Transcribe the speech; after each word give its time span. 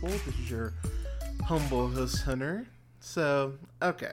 This 0.00 0.28
is 0.28 0.50
your 0.50 0.74
humble 1.44 1.88
host, 1.88 2.22
Hunter. 2.22 2.66
So, 3.00 3.54
okay. 3.82 4.12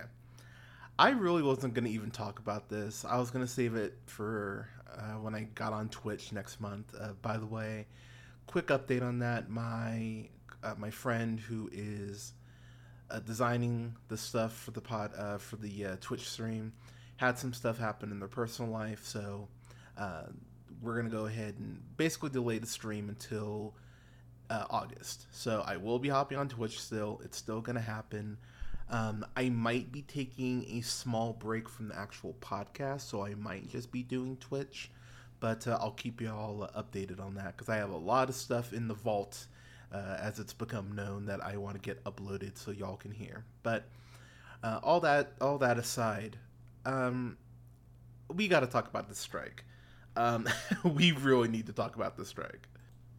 I 0.97 1.09
really 1.11 1.43
wasn't 1.43 1.75
going 1.75 1.85
to 1.85 1.91
even 1.91 2.09
talk 2.09 2.39
about 2.39 2.69
this. 2.69 3.05
I 3.05 3.17
was 3.17 3.29
going 3.29 3.45
to 3.45 3.51
save 3.51 3.75
it 3.75 3.95
for 4.07 4.67
uh, 4.91 5.19
when 5.21 5.35
I 5.35 5.41
got 5.53 5.73
on 5.73 5.89
Twitch 5.89 6.31
next 6.31 6.59
month. 6.59 6.95
Uh, 6.99 7.09
by 7.21 7.37
the 7.37 7.45
way, 7.45 7.85
quick 8.47 8.67
update 8.67 9.03
on 9.03 9.19
that. 9.19 9.49
My 9.49 10.27
uh, 10.63 10.73
my 10.77 10.89
friend 10.89 11.39
who 11.39 11.69
is 11.71 12.33
uh, 13.11 13.19
designing 13.19 13.95
the 14.07 14.17
stuff 14.17 14.53
for 14.57 14.71
the 14.71 14.81
pod 14.81 15.11
uh, 15.15 15.37
for 15.37 15.57
the 15.57 15.85
uh, 15.85 15.95
Twitch 16.01 16.27
stream 16.27 16.73
had 17.17 17.37
some 17.37 17.53
stuff 17.53 17.77
happen 17.77 18.11
in 18.11 18.17
their 18.17 18.27
personal 18.27 18.71
life, 18.71 19.05
so 19.05 19.47
we're 20.81 20.95
gonna 20.95 21.09
go 21.09 21.27
ahead 21.27 21.55
and 21.59 21.79
basically 21.95 22.29
delay 22.29 22.57
the 22.57 22.67
stream 22.67 23.07
until 23.07 23.75
uh, 24.49 24.65
August. 24.69 25.27
So 25.31 25.63
I 25.65 25.77
will 25.77 25.99
be 25.99 26.09
hopping 26.09 26.37
on 26.37 26.49
Twitch 26.49 26.79
still. 26.79 27.21
It's 27.23 27.37
still 27.37 27.61
gonna 27.61 27.81
happen. 27.81 28.37
Um, 28.89 29.25
I 29.35 29.49
might 29.49 29.91
be 29.91 30.03
taking 30.03 30.65
a 30.69 30.81
small 30.81 31.33
break 31.33 31.67
from 31.67 31.87
the 31.89 31.97
actual 31.97 32.35
podcast, 32.39 33.01
so 33.01 33.25
I 33.25 33.33
might 33.33 33.67
just 33.69 33.91
be 33.91 34.03
doing 34.03 34.37
Twitch. 34.37 34.91
But 35.39 35.67
uh, 35.67 35.77
I'll 35.81 35.91
keep 35.91 36.21
you 36.21 36.29
all 36.29 36.69
updated 36.75 37.19
on 37.19 37.35
that 37.35 37.57
because 37.57 37.69
I 37.69 37.77
have 37.77 37.89
a 37.89 37.97
lot 37.97 38.29
of 38.29 38.35
stuff 38.35 38.73
in 38.73 38.87
the 38.87 38.93
vault 38.93 39.47
uh, 39.91 40.17
as 40.19 40.39
it's 40.39 40.53
become 40.53 40.93
known 40.93 41.25
that 41.25 41.43
I 41.43 41.57
want 41.57 41.75
to 41.75 41.81
get 41.81 42.03
uploaded 42.03 42.57
so 42.57 42.71
y'all 42.71 42.97
can 42.97 43.11
hear. 43.11 43.43
But 43.63 43.85
uh, 44.63 44.79
all 44.83 44.99
that 45.01 45.33
all 45.41 45.57
that 45.59 45.77
aside, 45.77 46.37
um, 46.85 47.37
we 48.33 48.47
got 48.47 48.61
to 48.61 48.67
talk 48.67 48.87
about 48.87 49.07
the 49.09 49.15
strike. 49.15 49.63
Um, 50.15 50.47
we 50.83 51.11
really 51.11 51.47
need 51.47 51.67
to 51.67 51.73
talk 51.73 51.95
about 51.95 52.17
the 52.17 52.25
strike. 52.25 52.67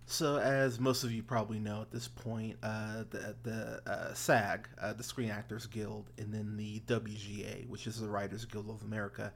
So, 0.08 0.38
as 0.38 0.78
most 0.78 1.02
of 1.02 1.10
you 1.10 1.24
probably 1.24 1.58
know 1.58 1.82
at 1.82 1.90
this 1.90 2.06
point, 2.06 2.58
uh, 2.62 3.02
the 3.10 3.34
the 3.42 3.82
uh, 3.90 4.14
SAG, 4.14 4.68
uh, 4.80 4.92
the 4.92 5.02
Screen 5.02 5.30
Actors 5.30 5.66
Guild, 5.66 6.10
and 6.16 6.32
then 6.32 6.56
the 6.56 6.78
WGA, 6.86 7.68
which 7.68 7.88
is 7.88 8.00
the 8.00 8.08
Writers 8.08 8.44
Guild 8.44 8.70
of 8.70 8.82
America, 8.82 9.32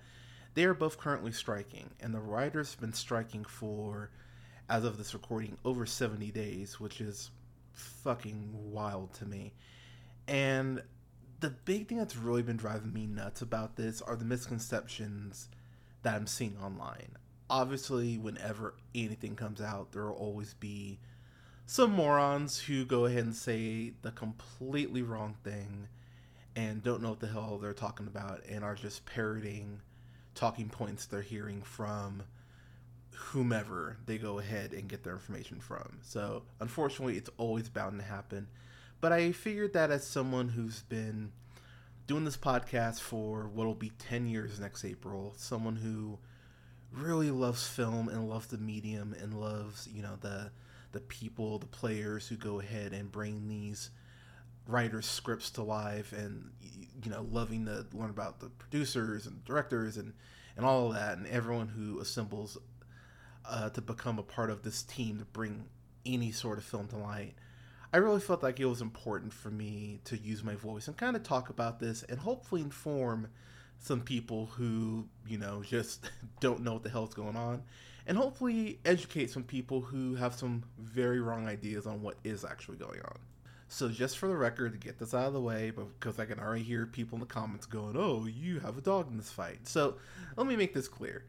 they 0.55 0.63
are 0.65 0.75
both 0.75 0.97
currently 0.97 1.33
striking, 1.33 1.91
and 1.99 2.15
the 2.15 2.21
writers 2.21 2.71
have 2.71 2.81
been 2.81 2.93
striking 2.93 3.45
for, 3.45 4.11
as 4.69 4.85
of 4.85 4.97
this 4.97 5.13
recording, 5.13 5.59
over 5.65 5.87
seventy 5.87 6.31
days, 6.31 6.79
which 6.79 7.01
is 7.01 7.33
fucking 7.73 8.51
wild 8.53 9.13
to 9.15 9.27
me. 9.27 9.53
And 10.29 10.85
the 11.41 11.51
big 11.51 11.89
thing 11.89 11.99
that's 11.99 12.17
really 12.17 12.43
been 12.43 12.57
driving 12.57 12.93
me 12.93 13.07
nuts 13.07 13.43
about 13.43 13.75
this 13.75 14.01
are 14.03 14.15
the 14.15 14.25
misconceptions 14.25 15.49
that 16.03 16.15
I'm 16.15 16.29
seeing 16.29 16.57
online 16.63 17.17
obviously 17.51 18.17
whenever 18.17 18.75
anything 18.95 19.37
comes 19.37 19.61
out 19.61 19.93
there 19.93 20.07
will 20.07 20.13
always 20.13 20.55
be 20.55 20.99
some 21.67 21.91
morons 21.91 22.61
who 22.61 22.85
go 22.85 23.05
ahead 23.05 23.25
and 23.25 23.35
say 23.35 23.93
the 24.03 24.11
completely 24.11 25.03
wrong 25.03 25.37
thing 25.45 25.89
and 26.57 26.83
don't 26.83 27.03
know 27.03 27.11
what 27.11 27.21
the 27.21 27.29
hell 27.29 27.59
they're 27.59 27.73
talking 27.73 28.07
about 28.07 28.43
and 28.49 28.65
are 28.65 28.75
just 28.75 29.05
parroting 29.05 29.81
talking 30.35 30.69
points 30.69 31.07
they're 31.07 31.23
hearing 31.23 31.63
from 31.63 32.23
whomever 33.15 33.99
they 34.07 34.19
go 34.19 34.39
ahead 34.39 34.73
and 34.73 34.89
get 34.89 35.05
their 35.05 35.13
information 35.13 35.61
from. 35.61 35.99
So, 36.03 36.43
unfortunately, 36.61 37.17
it's 37.17 37.31
always 37.37 37.69
bound 37.69 37.99
to 37.99 38.05
happen. 38.05 38.49
But 39.01 39.13
I 39.13 39.33
figured 39.33 39.73
that 39.75 39.91
as 39.91 40.07
someone 40.07 40.49
who's 40.49 40.83
been 40.83 41.33
doing 42.07 42.25
this 42.25 42.37
podcast 42.37 43.01
for 43.01 43.49
what'll 43.49 43.75
be 43.75 43.93
10 43.99 44.27
years 44.27 44.59
next 44.59 44.85
April, 44.85 45.35
someone 45.37 45.77
who 45.77 46.19
really 46.93 47.31
loves 47.31 47.67
film 47.67 48.09
and 48.09 48.29
loves 48.29 48.47
the 48.49 48.59
medium 48.59 49.15
and 49.21 49.35
loves 49.35 49.89
you 49.93 50.03
know 50.03 50.17
the 50.21 50.51
the 50.93 51.01
people 51.01 51.59
the 51.59 51.67
players 51.67 52.27
who 52.27 52.37
go 52.37 52.61
ahead 52.61 52.93
and 52.93 53.13
bring 53.13 53.49
these 53.49 53.91
writers 54.67 55.07
scripts 55.07 55.51
to 55.51 55.63
life 55.63 56.13
and 56.13 56.51
you 57.05 57.11
know 57.11 57.27
loving 57.31 57.65
to 57.65 57.87
learn 57.93 58.11
about 58.11 58.41
the 58.41 58.49
producers 58.49 59.27
and 59.27 59.45
directors 59.45 59.97
and 59.97 60.13
and 60.57 60.67
all 60.67 60.89
of 60.89 60.95
that 60.95 61.17
and 61.17 61.27
everyone 61.29 61.69
who 61.69 62.01
assembles 62.01 62.59
uh, 63.45 63.71
to 63.71 63.81
become 63.81 64.19
a 64.19 64.23
part 64.23 64.51
of 64.51 64.63
this 64.63 64.83
team 64.83 65.19
to 65.19 65.25
bring 65.25 65.65
any 66.05 66.31
sort 66.31 66.59
of 66.59 66.65
film 66.65 66.87
to 66.89 66.97
light. 66.97 67.35
I 67.93 67.97
really 67.97 68.21
felt 68.21 68.43
like 68.43 68.61
it 68.61 68.67
was 68.67 68.81
important 68.81 69.33
for 69.33 69.51
me 69.51 70.01
to 70.05 70.17
use 70.17 70.45
my 70.45 70.55
voice 70.55 70.87
and 70.87 70.97
kind 70.97 71.17
of 71.17 71.23
talk 71.23 71.49
about 71.51 71.81
this 71.81 72.05
and 72.05 72.21
hopefully 72.21 72.61
inform 72.61 73.29
some 73.81 74.03
people 74.03 74.47
who 74.47 75.07
you 75.27 75.39
know 75.39 75.63
just 75.63 76.09
don't 76.41 76.61
know 76.61 76.75
what 76.75 76.85
the 76.85 76.91
hell's 76.91 77.15
going 77.15 77.37
on. 77.37 77.63
And 78.07 78.17
hopefully 78.17 78.81
educate 78.85 79.31
some 79.31 79.43
people 79.43 79.81
who 79.81 80.15
have 80.15 80.35
some 80.35 80.65
very 80.79 81.21
wrong 81.21 81.47
ideas 81.47 81.87
on 81.87 82.03
what 82.03 82.17
is 82.25 82.45
actually 82.45 82.79
going 82.79 83.01
on. 83.01 83.19
So 83.69 83.89
just 83.89 84.19
for 84.19 84.27
the 84.27 84.37
record 84.37 84.73
to 84.73 84.79
get 84.79 84.99
this 84.99 85.15
out 85.15 85.29
of 85.29 85.33
the 85.33 85.41
way 85.41 85.71
because 85.71 86.19
i 86.19 86.25
can 86.25 86.41
already 86.41 86.65
hear 86.65 86.87
people 86.87 87.17
in 87.17 87.21
the 87.21 87.27
comments 87.27 87.67
going 87.67 87.97
oh 87.97 88.27
you 88.27 88.59
have 88.61 88.77
a 88.77 88.81
dog 88.81 89.11
in 89.11 89.17
this 89.17 89.31
fight. 89.31 89.67
So 89.67 89.97
let 90.37 90.47
me 90.47 90.57
make 90.57 90.75
this 90.75 90.89
clear. 90.89 91.25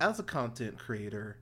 As 0.00 0.18
a 0.18 0.22
content 0.22 0.78
creator 0.78 1.38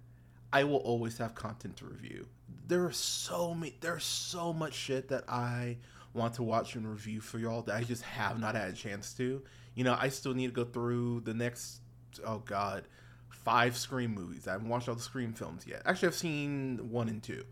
i 0.52 0.62
will 0.62 0.76
always 0.76 1.18
have 1.18 1.34
content 1.34 1.76
to 1.78 1.86
review. 1.86 2.26
There 2.68 2.84
are 2.84 2.92
so 2.92 3.54
many 3.54 3.76
there's 3.80 4.04
so 4.04 4.52
much 4.52 4.74
shit 4.74 5.08
that 5.08 5.24
i 5.28 5.78
want 6.12 6.34
to 6.34 6.42
watch 6.42 6.76
and 6.76 6.90
review 6.90 7.20
for 7.20 7.38
y'all 7.38 7.62
that 7.62 7.76
i 7.76 7.82
just 7.82 8.02
have 8.02 8.40
not 8.40 8.54
had 8.54 8.70
a 8.70 8.72
chance 8.72 9.12
to 9.14 9.42
you 9.76 9.84
know, 9.84 9.96
I 9.96 10.08
still 10.08 10.34
need 10.34 10.48
to 10.48 10.52
go 10.52 10.64
through 10.64 11.20
the 11.20 11.34
next, 11.34 11.80
oh 12.26 12.38
God, 12.38 12.88
five 13.28 13.76
Scream 13.76 14.12
movies. 14.12 14.48
I 14.48 14.52
haven't 14.52 14.68
watched 14.68 14.88
all 14.88 14.96
the 14.96 15.02
Scream 15.02 15.34
films 15.34 15.64
yet. 15.66 15.82
Actually, 15.84 16.08
I've 16.08 16.14
seen 16.14 16.90
one 16.90 17.08
and 17.08 17.22
two, 17.22 17.44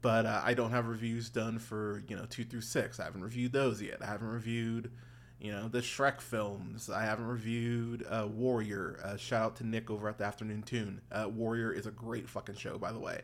but 0.00 0.26
uh, 0.26 0.40
I 0.42 0.54
don't 0.54 0.70
have 0.70 0.88
reviews 0.88 1.28
done 1.28 1.58
for, 1.58 2.02
you 2.08 2.16
know, 2.16 2.24
two 2.28 2.44
through 2.44 2.62
six. 2.62 2.98
I 2.98 3.04
haven't 3.04 3.22
reviewed 3.22 3.52
those 3.52 3.82
yet. 3.82 3.98
I 4.02 4.06
haven't 4.06 4.28
reviewed, 4.28 4.90
you 5.38 5.52
know, 5.52 5.68
the 5.68 5.80
Shrek 5.80 6.22
films. 6.22 6.88
I 6.88 7.04
haven't 7.04 7.26
reviewed 7.26 8.04
uh, 8.08 8.26
Warrior. 8.28 8.98
Uh, 9.04 9.16
shout 9.18 9.42
out 9.42 9.56
to 9.56 9.66
Nick 9.66 9.90
over 9.90 10.08
at 10.08 10.16
the 10.16 10.24
Afternoon 10.24 10.62
Tune. 10.62 11.02
Uh, 11.12 11.28
Warrior 11.28 11.70
is 11.70 11.86
a 11.86 11.92
great 11.92 12.30
fucking 12.30 12.56
show, 12.56 12.78
by 12.78 12.92
the 12.92 12.98
way. 12.98 13.20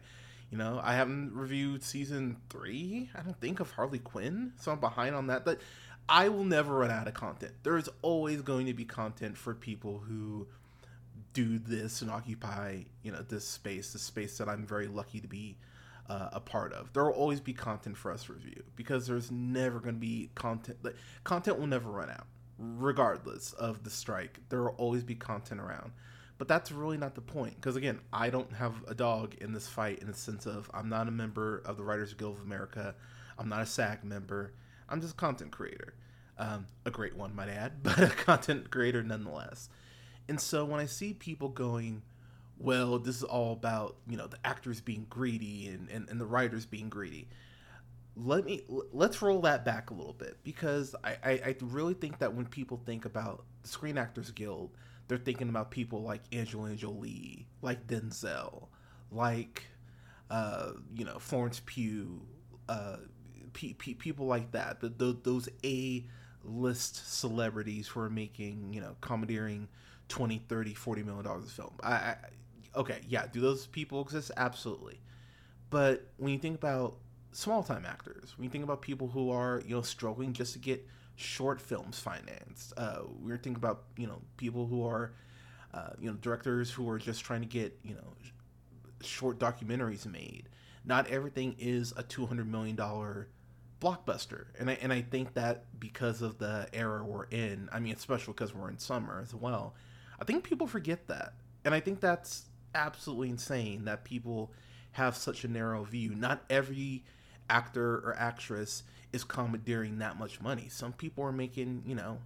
You 0.50 0.58
know, 0.58 0.80
I 0.84 0.94
haven't 0.94 1.32
reviewed 1.34 1.82
season 1.82 2.36
three, 2.50 3.10
I 3.16 3.22
don't 3.22 3.40
think, 3.40 3.58
of 3.58 3.72
Harley 3.72 3.98
Quinn, 3.98 4.52
so 4.60 4.70
I'm 4.70 4.78
behind 4.78 5.16
on 5.16 5.28
that. 5.28 5.44
But 5.44 5.60
I 6.08 6.28
will 6.28 6.44
never 6.44 6.74
run 6.74 6.90
out 6.90 7.08
of 7.08 7.14
content. 7.14 7.52
There 7.62 7.78
is 7.78 7.88
always 8.02 8.42
going 8.42 8.66
to 8.66 8.74
be 8.74 8.84
content 8.84 9.36
for 9.36 9.54
people 9.54 10.02
who 10.06 10.46
do 11.32 11.58
this 11.58 12.02
and 12.02 12.10
occupy, 12.10 12.82
you 13.02 13.10
know, 13.10 13.22
this 13.22 13.46
space, 13.46 13.92
the 13.92 13.98
space 13.98 14.38
that 14.38 14.48
I'm 14.48 14.66
very 14.66 14.86
lucky 14.86 15.20
to 15.20 15.28
be 15.28 15.56
uh, 16.08 16.28
a 16.32 16.40
part 16.40 16.72
of. 16.72 16.92
There 16.92 17.04
will 17.04 17.12
always 17.12 17.40
be 17.40 17.52
content 17.52 17.96
for 17.96 18.10
us 18.10 18.24
to 18.24 18.34
review 18.34 18.62
because 18.76 19.06
there's 19.06 19.30
never 19.30 19.80
going 19.80 19.94
to 19.94 20.00
be 20.00 20.30
content. 20.34 20.78
Like, 20.82 20.96
content 21.24 21.58
will 21.58 21.66
never 21.66 21.90
run 21.90 22.10
out, 22.10 22.26
regardless 22.58 23.52
of 23.54 23.82
the 23.84 23.90
strike. 23.90 24.40
There 24.50 24.62
will 24.62 24.74
always 24.76 25.02
be 25.02 25.14
content 25.14 25.60
around. 25.60 25.92
But 26.36 26.48
that's 26.48 26.72
really 26.72 26.96
not 26.96 27.14
the 27.14 27.20
point 27.20 27.54
because 27.56 27.76
again, 27.76 28.00
I 28.12 28.28
don't 28.28 28.52
have 28.54 28.74
a 28.88 28.94
dog 28.94 29.36
in 29.40 29.52
this 29.52 29.68
fight 29.68 30.00
in 30.00 30.08
the 30.08 30.14
sense 30.14 30.46
of 30.46 30.68
I'm 30.74 30.88
not 30.88 31.06
a 31.06 31.12
member 31.12 31.62
of 31.64 31.76
the 31.76 31.84
Writers 31.84 32.12
Guild 32.12 32.36
of 32.36 32.42
America. 32.42 32.94
I'm 33.38 33.48
not 33.48 33.62
a 33.62 33.66
SAG 33.66 34.02
member 34.02 34.52
I'm 34.88 35.00
just 35.00 35.14
a 35.14 35.16
content 35.16 35.50
creator. 35.50 35.94
Um, 36.36 36.66
a 36.84 36.90
great 36.90 37.16
one, 37.16 37.34
might 37.34 37.48
add, 37.48 37.74
but 37.82 37.98
a 37.98 38.08
content 38.08 38.70
creator 38.70 39.02
nonetheless. 39.02 39.68
And 40.28 40.40
so 40.40 40.64
when 40.64 40.80
I 40.80 40.86
see 40.86 41.14
people 41.14 41.48
going, 41.48 42.02
well, 42.58 42.98
this 42.98 43.16
is 43.16 43.22
all 43.22 43.52
about, 43.52 43.96
you 44.08 44.16
know, 44.16 44.26
the 44.26 44.38
actors 44.44 44.80
being 44.80 45.06
greedy 45.10 45.68
and, 45.68 45.88
and, 45.90 46.08
and 46.08 46.20
the 46.20 46.26
writers 46.26 46.66
being 46.66 46.88
greedy. 46.88 47.28
Let 48.16 48.44
me 48.44 48.62
let's 48.92 49.20
roll 49.20 49.40
that 49.40 49.64
back 49.64 49.90
a 49.90 49.94
little 49.94 50.12
bit 50.12 50.36
because 50.44 50.94
I, 51.02 51.16
I, 51.24 51.30
I 51.32 51.56
really 51.60 51.94
think 51.94 52.20
that 52.20 52.32
when 52.32 52.46
people 52.46 52.80
think 52.86 53.06
about 53.06 53.44
the 53.62 53.68
Screen 53.68 53.98
Actors 53.98 54.30
Guild, 54.30 54.70
they're 55.08 55.18
thinking 55.18 55.48
about 55.48 55.72
people 55.72 56.00
like 56.02 56.22
Angelina 56.32 56.76
Jolie, 56.76 57.48
like 57.60 57.88
Denzel, 57.88 58.68
like 59.10 59.64
uh, 60.30 60.72
you 60.94 61.04
know 61.04 61.18
Florence 61.18 61.60
Pugh, 61.66 62.22
uh, 62.68 62.98
people 63.54 64.26
like 64.26 64.52
that, 64.52 64.80
the, 64.80 64.88
the, 64.88 65.16
those 65.22 65.48
A 65.64 66.04
list 66.44 67.12
celebrities 67.12 67.88
who 67.88 68.00
are 68.00 68.10
making, 68.10 68.72
you 68.72 68.80
know, 68.80 68.96
commandeering 69.00 69.68
20, 70.08 70.38
30, 70.48 70.74
40 70.74 71.02
million 71.02 71.24
dollars 71.24 71.44
of 71.44 71.50
film. 71.52 71.72
I, 71.82 71.92
I, 71.94 72.16
okay, 72.76 73.00
yeah, 73.08 73.26
do 73.32 73.40
those 73.40 73.66
people 73.66 74.02
exist? 74.02 74.30
Absolutely. 74.36 75.00
But 75.70 76.06
when 76.18 76.32
you 76.32 76.38
think 76.38 76.56
about 76.56 76.96
small 77.32 77.62
time 77.62 77.84
actors, 77.86 78.34
when 78.36 78.44
you 78.44 78.50
think 78.50 78.64
about 78.64 78.82
people 78.82 79.08
who 79.08 79.30
are 79.30 79.62
you 79.66 79.74
know 79.74 79.82
struggling 79.82 80.32
just 80.32 80.52
to 80.54 80.58
get 80.58 80.86
short 81.16 81.60
films 81.60 81.98
financed, 81.98 82.72
uh, 82.76 83.00
we're 83.20 83.36
thinking 83.38 83.56
about 83.56 83.84
you 83.96 84.06
know 84.06 84.20
people 84.36 84.66
who 84.66 84.86
are 84.86 85.12
uh, 85.72 85.90
you 86.00 86.10
know 86.10 86.16
directors 86.20 86.70
who 86.70 86.88
are 86.88 86.98
just 86.98 87.24
trying 87.24 87.40
to 87.40 87.46
get 87.48 87.78
you 87.82 87.94
know 87.94 88.14
short 89.02 89.38
documentaries 89.38 90.06
made. 90.06 90.48
Not 90.84 91.08
everything 91.08 91.56
is 91.58 91.92
a 91.96 92.02
two 92.02 92.26
hundred 92.26 92.50
million 92.50 92.76
dollar 92.76 93.28
blockbuster, 93.84 94.46
and 94.58 94.70
I 94.70 94.78
and 94.80 94.92
I 94.92 95.02
think 95.02 95.34
that 95.34 95.64
because 95.78 96.22
of 96.22 96.38
the 96.38 96.66
era 96.72 97.04
we're 97.04 97.24
in, 97.24 97.68
I 97.70 97.80
mean, 97.80 97.94
especially 97.94 98.32
because 98.32 98.54
we're 98.54 98.70
in 98.70 98.78
summer 98.78 99.20
as 99.22 99.34
well, 99.34 99.74
I 100.20 100.24
think 100.24 100.44
people 100.44 100.66
forget 100.66 101.06
that, 101.08 101.34
and 101.64 101.74
I 101.74 101.80
think 101.80 102.00
that's 102.00 102.46
absolutely 102.74 103.28
insane 103.28 103.84
that 103.84 104.04
people 104.04 104.52
have 104.92 105.16
such 105.16 105.44
a 105.44 105.48
narrow 105.48 105.84
view. 105.84 106.14
Not 106.14 106.44
every 106.48 107.04
actor 107.50 107.96
or 107.98 108.16
actress 108.18 108.84
is 109.12 109.22
commandeering 109.22 109.98
that 109.98 110.18
much 110.18 110.40
money. 110.40 110.68
Some 110.70 110.92
people 110.92 111.24
are 111.24 111.32
making, 111.32 111.82
you 111.86 111.94
know, 111.94 112.18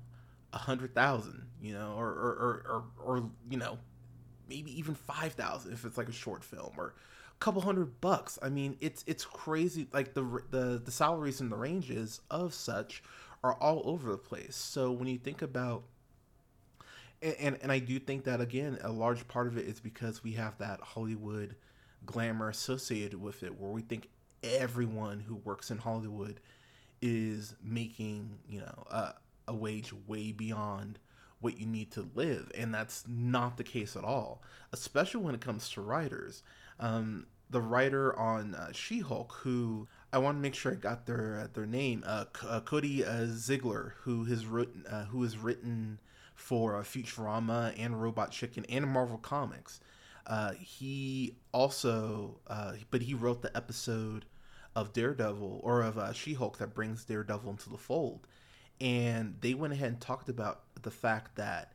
a 0.52 0.58
hundred 0.58 0.94
thousand, 0.94 1.46
you 1.60 1.72
know, 1.72 1.94
or 1.98 2.06
or, 2.08 2.32
or 2.32 2.84
or 3.04 3.16
or 3.16 3.30
you 3.50 3.58
know, 3.58 3.78
maybe 4.48 4.78
even 4.78 4.94
five 4.94 5.32
thousand 5.32 5.72
if 5.72 5.84
it's 5.84 5.98
like 5.98 6.08
a 6.08 6.12
short 6.12 6.44
film 6.44 6.72
or 6.76 6.94
couple 7.40 7.62
hundred 7.62 8.00
bucks. 8.00 8.38
I 8.42 8.48
mean, 8.48 8.76
it's 8.80 9.04
it's 9.06 9.24
crazy. 9.24 9.88
Like 9.92 10.14
the 10.14 10.42
the 10.50 10.80
the 10.84 10.90
salaries 10.90 11.40
and 11.40 11.50
the 11.50 11.56
ranges 11.56 12.20
of 12.30 12.54
such 12.54 13.02
are 13.42 13.54
all 13.54 13.82
over 13.84 14.10
the 14.10 14.18
place. 14.18 14.56
So 14.56 14.90
when 14.90 15.08
you 15.08 15.18
think 15.18 15.42
about 15.42 15.84
and, 17.22 17.36
and, 17.38 17.58
and 17.62 17.72
I 17.72 17.78
do 17.78 17.98
think 17.98 18.24
that 18.24 18.40
again, 18.40 18.78
a 18.82 18.92
large 18.92 19.26
part 19.28 19.46
of 19.46 19.56
it 19.56 19.66
is 19.66 19.80
because 19.80 20.22
we 20.22 20.32
have 20.32 20.58
that 20.58 20.80
Hollywood 20.80 21.56
glamour 22.06 22.48
associated 22.48 23.20
with 23.20 23.42
it, 23.42 23.58
where 23.58 23.70
we 23.70 23.82
think 23.82 24.08
everyone 24.42 25.20
who 25.20 25.36
works 25.36 25.70
in 25.70 25.78
Hollywood 25.78 26.40
is 27.00 27.54
making 27.62 28.38
you 28.48 28.60
know 28.60 28.86
a, 28.90 29.14
a 29.48 29.54
wage 29.54 29.92
way 30.06 30.32
beyond 30.32 30.98
what 31.40 31.58
you 31.58 31.66
need 31.66 31.92
to 31.92 32.08
live, 32.14 32.50
and 32.56 32.74
that's 32.74 33.04
not 33.08 33.56
the 33.56 33.64
case 33.64 33.96
at 33.96 34.04
all. 34.04 34.42
Especially 34.72 35.20
when 35.20 35.34
it 35.34 35.40
comes 35.40 35.70
to 35.70 35.80
writers. 35.80 36.42
Um, 36.80 37.26
the 37.50 37.60
writer 37.60 38.16
on 38.18 38.54
uh, 38.54 38.72
She-Hulk, 38.72 39.32
who 39.42 39.88
I 40.12 40.18
want 40.18 40.36
to 40.36 40.40
make 40.40 40.54
sure 40.54 40.72
I 40.72 40.76
got 40.76 41.06
their 41.06 41.40
uh, 41.44 41.48
their 41.52 41.66
name, 41.66 42.04
uh, 42.06 42.24
uh 42.46 42.60
Cody 42.60 43.04
uh, 43.04 43.26
Ziglar, 43.26 43.92
who 44.02 44.24
has 44.24 44.46
written 44.46 44.84
uh, 44.88 45.06
who 45.06 45.22
has 45.22 45.38
written 45.38 45.98
for 46.34 46.80
Futurama 46.82 47.74
and 47.78 48.00
Robot 48.00 48.30
Chicken 48.30 48.64
and 48.68 48.86
Marvel 48.86 49.18
Comics. 49.18 49.80
He 50.58 51.36
also, 51.52 52.38
but 52.90 53.02
he 53.02 53.14
wrote 53.14 53.42
the 53.42 53.56
episode 53.56 54.26
of 54.78 54.92
Daredevil 54.92 55.60
or 55.64 55.82
of 55.82 55.98
uh, 55.98 56.12
She 56.12 56.34
Hulk 56.34 56.58
that 56.58 56.74
brings 56.74 57.04
Daredevil 57.04 57.50
into 57.50 57.68
the 57.68 57.76
fold. 57.76 58.26
And 58.80 59.36
they 59.40 59.54
went 59.54 59.72
ahead 59.72 59.88
and 59.88 60.00
talked 60.00 60.28
about 60.28 60.62
the 60.80 60.90
fact 60.90 61.34
that 61.36 61.72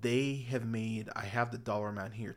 they 0.00 0.46
have 0.50 0.64
made, 0.64 1.08
I 1.16 1.24
have 1.24 1.50
the 1.50 1.58
dollar 1.58 1.88
amount 1.88 2.14
here, 2.14 2.36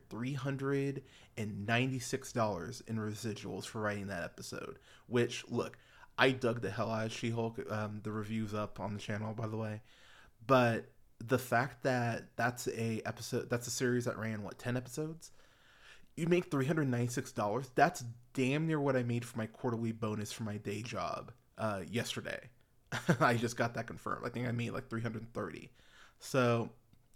$396 1.40 2.88
in 2.88 2.98
residuals 2.98 3.66
for 3.66 3.82
writing 3.82 4.08
that 4.08 4.24
episode. 4.24 4.80
Which, 5.08 5.46
look, 5.50 5.78
I 6.18 6.32
dug 6.32 6.62
the 6.62 6.70
hell 6.70 6.92
out 6.92 7.08
of 7.08 7.12
She 7.14 7.30
Hulk. 7.30 7.60
Um, 7.70 8.02
the 8.04 8.12
review's 8.12 8.54
up 8.54 8.80
on 8.80 8.94
the 8.94 9.00
channel, 9.00 9.34
by 9.34 9.48
the 9.48 9.58
way. 9.58 9.82
But 10.46 10.90
the 11.26 11.38
fact 11.38 11.84
that 11.84 12.36
that's 12.36 12.68
a 12.68 13.02
episode 13.06 13.50
that's 13.50 13.68
a 13.68 13.72
series 13.72 14.06
that 14.06 14.18
ran 14.18 14.42
what 14.42 14.58
10 14.58 14.78
episodes 14.78 15.32
you 16.16 16.28
make 16.28 16.50
$396 16.50 17.70
that's 17.76 18.04
damn 18.34 18.66
near 18.66 18.80
what 18.80 18.96
i 18.96 19.04
made 19.04 19.26
for 19.26 19.38
my 19.38 19.46
quarterly 19.46 19.92
bonus 19.92 20.32
for 20.32 20.44
my 20.44 20.58
day 20.58 20.82
job 20.82 21.32
uh, 21.58 21.82
yesterday 21.90 22.40
i 23.20 23.34
just 23.36 23.58
got 23.58 23.74
that 23.74 23.86
confirmed 23.86 24.26
i 24.26 24.30
think 24.30 24.48
i 24.48 24.52
made 24.52 24.72
like 24.72 24.90
330 24.90 25.70
so 26.20 26.70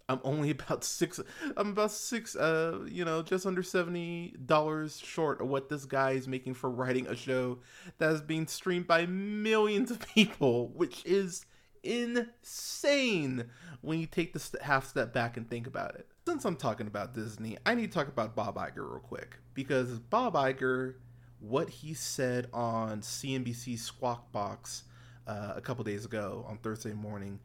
i'm 0.08 0.20
only 0.24 0.50
about 0.58 0.84
six 0.84 1.20
i'm 1.56 1.70
about 1.70 1.90
six 1.90 2.36
uh 2.36 2.80
you 2.86 3.04
know 3.04 3.22
just 3.22 3.46
under 3.46 3.62
70 3.62 4.34
dollars 4.44 4.98
short 4.98 5.40
of 5.40 5.48
what 5.48 5.68
this 5.68 5.84
guy 5.84 6.12
is 6.12 6.28
making 6.28 6.54
for 6.54 6.70
writing 6.70 7.06
a 7.06 7.16
show 7.16 7.58
that 7.98 8.12
is 8.12 8.20
being 8.20 8.46
streamed 8.46 8.86
by 8.86 9.06
millions 9.06 9.90
of 9.90 10.00
people 10.14 10.68
which 10.68 11.04
is 11.04 11.46
insane 11.84 13.44
when 13.80 14.00
you 14.00 14.06
take 14.06 14.32
the 14.32 14.58
half 14.62 14.86
step 14.86 15.12
back 15.12 15.36
and 15.36 15.48
think 15.48 15.66
about 15.66 15.94
it. 15.94 16.08
Since 16.26 16.44
I'm 16.44 16.56
talking 16.56 16.86
about 16.86 17.14
Disney, 17.14 17.58
I 17.66 17.74
need 17.74 17.92
to 17.92 17.98
talk 17.98 18.08
about 18.08 18.34
Bob 18.34 18.56
Iger 18.56 18.76
real 18.78 19.00
quick 19.00 19.36
because 19.52 19.98
Bob 19.98 20.34
Iger, 20.34 20.94
what 21.38 21.68
he 21.68 21.94
said 21.94 22.48
on 22.52 23.00
CNBC 23.02 23.78
Squawk 23.78 24.32
Box 24.32 24.84
uh, 25.26 25.52
a 25.54 25.60
couple 25.60 25.84
days 25.84 26.04
ago 26.04 26.44
on 26.48 26.58
Thursday 26.58 26.94
morning, 26.94 27.40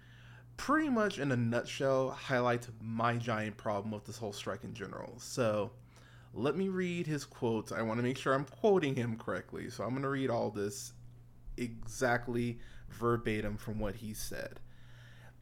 pretty 0.59 0.89
much 0.89 1.19
in 1.19 1.31
a 1.31 1.37
nutshell 1.37 2.11
highlights 2.11 2.67
my 2.81 3.15
giant 3.15 3.55
problem 3.55 3.91
with 3.91 4.05
this 4.05 4.17
whole 4.17 4.33
strike 4.33 4.65
in 4.65 4.73
general. 4.73 5.13
So 5.17 5.71
let 6.33 6.57
me 6.57 6.67
read 6.67 7.07
his 7.07 7.23
quotes. 7.23 7.71
I 7.71 7.81
want 7.81 7.97
to 7.97 8.03
make 8.03 8.17
sure 8.17 8.33
I'm 8.33 8.43
quoting 8.43 8.93
him 8.93 9.15
correctly. 9.15 9.69
So 9.69 9.85
I'm 9.85 9.91
going 9.91 10.03
to 10.03 10.09
read 10.09 10.29
all 10.29 10.51
this 10.51 10.91
exactly 11.55 12.59
verbatim 12.89 13.55
from 13.55 13.79
what 13.79 13.95
he 13.95 14.13
said. 14.13 14.59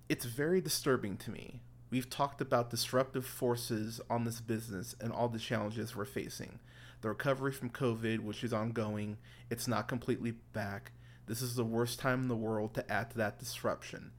It's 0.08 0.26
very 0.26 0.62
disturbing 0.62 1.18
to 1.18 1.32
me. 1.32 1.62
We've 1.90 2.10
talked 2.10 2.40
about 2.40 2.70
disruptive 2.70 3.26
forces 3.26 4.00
on 4.12 4.24
this 4.24 4.40
business 4.40 4.96
and 5.02 5.12
all 5.12 5.30
the 5.30 5.40
challenges 5.40 5.96
we're 5.96 6.06
facing. 6.06 6.60
The 7.02 7.10
recovery 7.10 7.54
from 7.54 7.72
COVID, 7.72 8.20
which 8.20 8.44
is 8.44 8.54
ongoing, 8.54 9.18
it's 9.50 9.68
not 9.68 9.88
completely 9.88 10.36
back. 10.54 10.92
This 11.26 11.42
is 11.42 11.56
the 11.56 11.66
worst 11.66 11.98
time 11.98 12.22
in 12.22 12.28
the 12.28 12.36
world 12.36 12.76
to 12.76 12.92
add 12.92 13.10
to 13.12 13.18
that 13.18 13.40
disruption. 13.40 14.12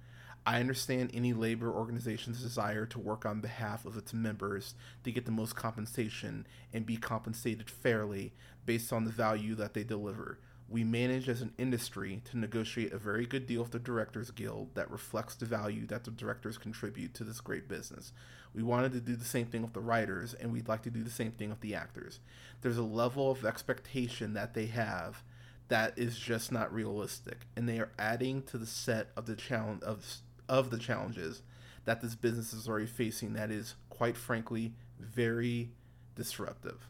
I 0.48 0.60
understand 0.60 1.10
any 1.12 1.34
labor 1.34 1.70
organization's 1.70 2.40
desire 2.40 2.86
to 2.86 2.98
work 2.98 3.26
on 3.26 3.40
behalf 3.40 3.84
of 3.84 3.98
its 3.98 4.14
members 4.14 4.74
to 5.04 5.12
get 5.12 5.26
the 5.26 5.30
most 5.30 5.54
compensation 5.54 6.46
and 6.72 6.86
be 6.86 6.96
compensated 6.96 7.68
fairly 7.68 8.32
based 8.64 8.90
on 8.90 9.04
the 9.04 9.10
value 9.10 9.54
that 9.56 9.74
they 9.74 9.84
deliver 9.84 10.38
we 10.68 10.84
manage 10.84 11.28
as 11.28 11.40
an 11.40 11.54
industry 11.56 12.20
to 12.26 12.38
negotiate 12.38 12.92
a 12.92 12.98
very 12.98 13.24
good 13.26 13.46
deal 13.46 13.62
with 13.62 13.72
the 13.72 13.78
Directors 13.78 14.30
Guild 14.30 14.74
that 14.74 14.90
reflects 14.90 15.34
the 15.34 15.46
value 15.46 15.86
that 15.86 16.04
the 16.04 16.10
directors 16.10 16.58
contribute 16.58 17.14
to 17.14 17.24
this 17.24 17.40
great 17.40 17.68
business. 17.68 18.12
We 18.54 18.62
wanted 18.62 18.92
to 18.92 19.00
do 19.00 19.16
the 19.16 19.24
same 19.24 19.46
thing 19.46 19.62
with 19.62 19.72
the 19.72 19.80
writers, 19.80 20.34
and 20.34 20.52
we'd 20.52 20.68
like 20.68 20.82
to 20.82 20.90
do 20.90 21.02
the 21.02 21.10
same 21.10 21.32
thing 21.32 21.48
with 21.48 21.60
the 21.60 21.74
actors. 21.74 22.20
There's 22.60 22.76
a 22.76 22.82
level 22.82 23.30
of 23.30 23.46
expectation 23.46 24.34
that 24.34 24.52
they 24.52 24.66
have 24.66 25.22
that 25.68 25.98
is 25.98 26.18
just 26.18 26.52
not 26.52 26.72
realistic, 26.72 27.46
and 27.56 27.66
they 27.66 27.78
are 27.78 27.92
adding 27.98 28.42
to 28.42 28.58
the 28.58 28.66
set 28.66 29.08
of 29.16 29.24
the 29.24 29.36
challenge 29.36 29.82
of 29.82 30.04
of 30.48 30.70
the 30.70 30.78
challenges 30.78 31.42
that 31.84 32.00
this 32.00 32.14
business 32.14 32.52
is 32.52 32.68
already 32.68 32.86
facing. 32.86 33.34
That 33.34 33.50
is, 33.50 33.74
quite 33.90 34.16
frankly, 34.16 34.74
very 34.98 35.70
disruptive. 36.14 36.88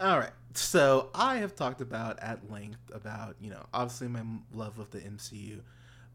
All 0.00 0.18
right. 0.18 0.32
So 0.54 1.10
I 1.14 1.36
have 1.36 1.54
talked 1.54 1.80
about 1.80 2.18
at 2.20 2.50
length 2.50 2.90
about, 2.92 3.36
you 3.40 3.50
know, 3.50 3.64
obviously 3.72 4.08
my 4.08 4.22
love 4.52 4.78
of 4.78 4.90
the 4.90 4.98
MCU. 4.98 5.60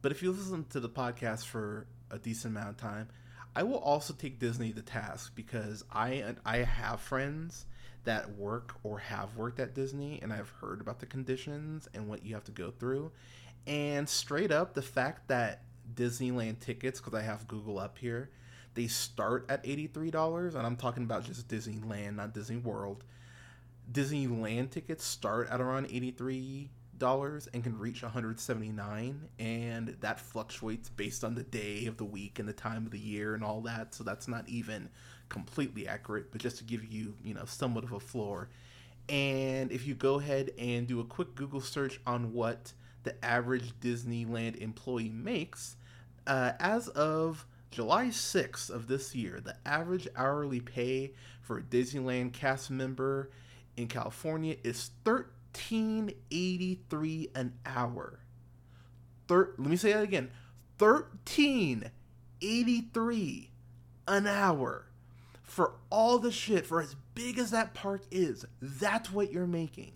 But 0.01 0.11
if 0.11 0.21
you 0.23 0.31
listen 0.31 0.65
to 0.69 0.79
the 0.79 0.89
podcast 0.89 1.45
for 1.45 1.87
a 2.11 2.17
decent 2.17 2.55
amount 2.55 2.69
of 2.69 2.77
time, 2.77 3.09
I 3.55 3.63
will 3.63 3.79
also 3.79 4.13
take 4.13 4.39
Disney 4.39 4.71
to 4.73 4.81
task 4.81 5.33
because 5.35 5.83
I 5.91 6.35
I 6.45 6.57
have 6.57 7.01
friends 7.01 7.65
that 8.05 8.37
work 8.37 8.75
or 8.83 8.99
have 8.99 9.35
worked 9.35 9.59
at 9.59 9.73
Disney 9.73 10.19
and 10.21 10.31
I've 10.31 10.49
heard 10.61 10.81
about 10.81 10.99
the 10.99 11.05
conditions 11.05 11.87
and 11.93 12.07
what 12.07 12.23
you 12.23 12.33
have 12.35 12.45
to 12.45 12.51
go 12.51 12.71
through. 12.71 13.11
And 13.67 14.07
straight 14.07 14.51
up 14.51 14.73
the 14.73 14.81
fact 14.81 15.27
that 15.27 15.63
Disneyland 15.93 16.59
tickets 16.59 16.99
cuz 16.99 17.13
I 17.13 17.21
have 17.21 17.47
Google 17.47 17.79
up 17.79 17.97
here, 17.97 18.29
they 18.73 18.87
start 18.87 19.45
at 19.49 19.63
$83 19.63 20.55
and 20.55 20.65
I'm 20.65 20.75
talking 20.75 21.03
about 21.03 21.25
just 21.25 21.47
Disneyland, 21.47 22.15
not 22.15 22.33
Disney 22.33 22.57
World. 22.57 23.03
Disneyland 23.91 24.69
tickets 24.69 25.03
start 25.03 25.49
at 25.49 25.59
around 25.59 25.87
$83 25.87 26.69
and 27.53 27.63
can 27.63 27.77
reach 27.79 28.03
179 28.03 29.29
and 29.39 29.87
that 30.01 30.19
fluctuates 30.19 30.89
based 30.89 31.23
on 31.23 31.33
the 31.33 31.43
day 31.43 31.85
of 31.87 31.97
the 31.97 32.05
week 32.05 32.39
and 32.39 32.47
the 32.47 32.53
time 32.53 32.85
of 32.85 32.91
the 32.91 32.99
year 32.99 33.33
and 33.33 33.43
all 33.43 33.61
that 33.61 33.95
so 33.95 34.03
that's 34.03 34.27
not 34.27 34.47
even 34.47 34.89
completely 35.29 35.87
accurate 35.87 36.31
but 36.31 36.41
just 36.41 36.57
to 36.57 36.63
give 36.63 36.83
you 36.85 37.15
you 37.23 37.33
know 37.33 37.45
somewhat 37.45 37.83
of 37.83 37.91
a 37.91 37.99
floor. 37.99 38.49
And 39.07 39.71
if 39.71 39.87
you 39.87 39.95
go 39.95 40.19
ahead 40.19 40.51
and 40.59 40.85
do 40.85 40.99
a 40.99 41.05
quick 41.05 41.33
google 41.35 41.61
search 41.61 41.99
on 42.05 42.33
what 42.33 42.73
the 43.03 43.25
average 43.25 43.73
disneyland 43.79 44.57
employee 44.57 45.09
makes 45.09 45.77
uh, 46.29 46.53
as 46.59 46.87
of 46.89 47.47
July 47.71 48.05
6th 48.05 48.69
of 48.69 48.87
this 48.87 49.15
year, 49.15 49.41
the 49.43 49.57
average 49.65 50.07
hourly 50.15 50.61
pay 50.61 51.13
for 51.41 51.57
a 51.57 51.63
Disneyland 51.63 52.33
cast 52.33 52.69
member 52.69 53.31
in 53.75 53.87
California 53.87 54.55
is 54.63 54.91
1383 55.03 57.29
an 57.33 57.53
hour. 57.65 58.19
Thir- 59.27 59.55
let 59.57 59.69
me 59.69 59.75
say 59.75 59.91
that 59.91 60.03
again. 60.03 60.29
1383 60.77 63.49
an 64.07 64.27
hour 64.27 64.85
for 65.41 65.73
all 65.89 66.19
the 66.19 66.31
shit 66.31 66.67
for 66.67 66.81
as 66.81 66.95
big 67.15 67.39
as 67.39 67.49
that 67.51 67.73
park 67.73 68.03
is. 68.11 68.45
That's 68.61 69.11
what 69.11 69.31
you're 69.31 69.47
making. 69.47 69.93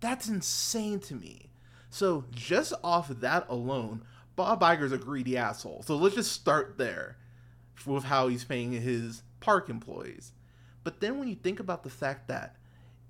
That's 0.00 0.28
insane 0.28 1.00
to 1.00 1.14
me. 1.14 1.48
So 1.90 2.24
just 2.30 2.74
off 2.84 3.08
that 3.08 3.46
alone, 3.48 4.02
Bob 4.38 4.60
Iger's 4.60 4.92
a 4.92 4.98
greedy 4.98 5.36
asshole. 5.36 5.82
So 5.84 5.96
let's 5.96 6.14
just 6.14 6.30
start 6.30 6.78
there 6.78 7.16
with 7.84 8.04
how 8.04 8.28
he's 8.28 8.44
paying 8.44 8.70
his 8.70 9.24
park 9.40 9.68
employees. 9.68 10.30
But 10.84 11.00
then 11.00 11.18
when 11.18 11.26
you 11.26 11.34
think 11.34 11.58
about 11.58 11.82
the 11.82 11.90
fact 11.90 12.28
that 12.28 12.54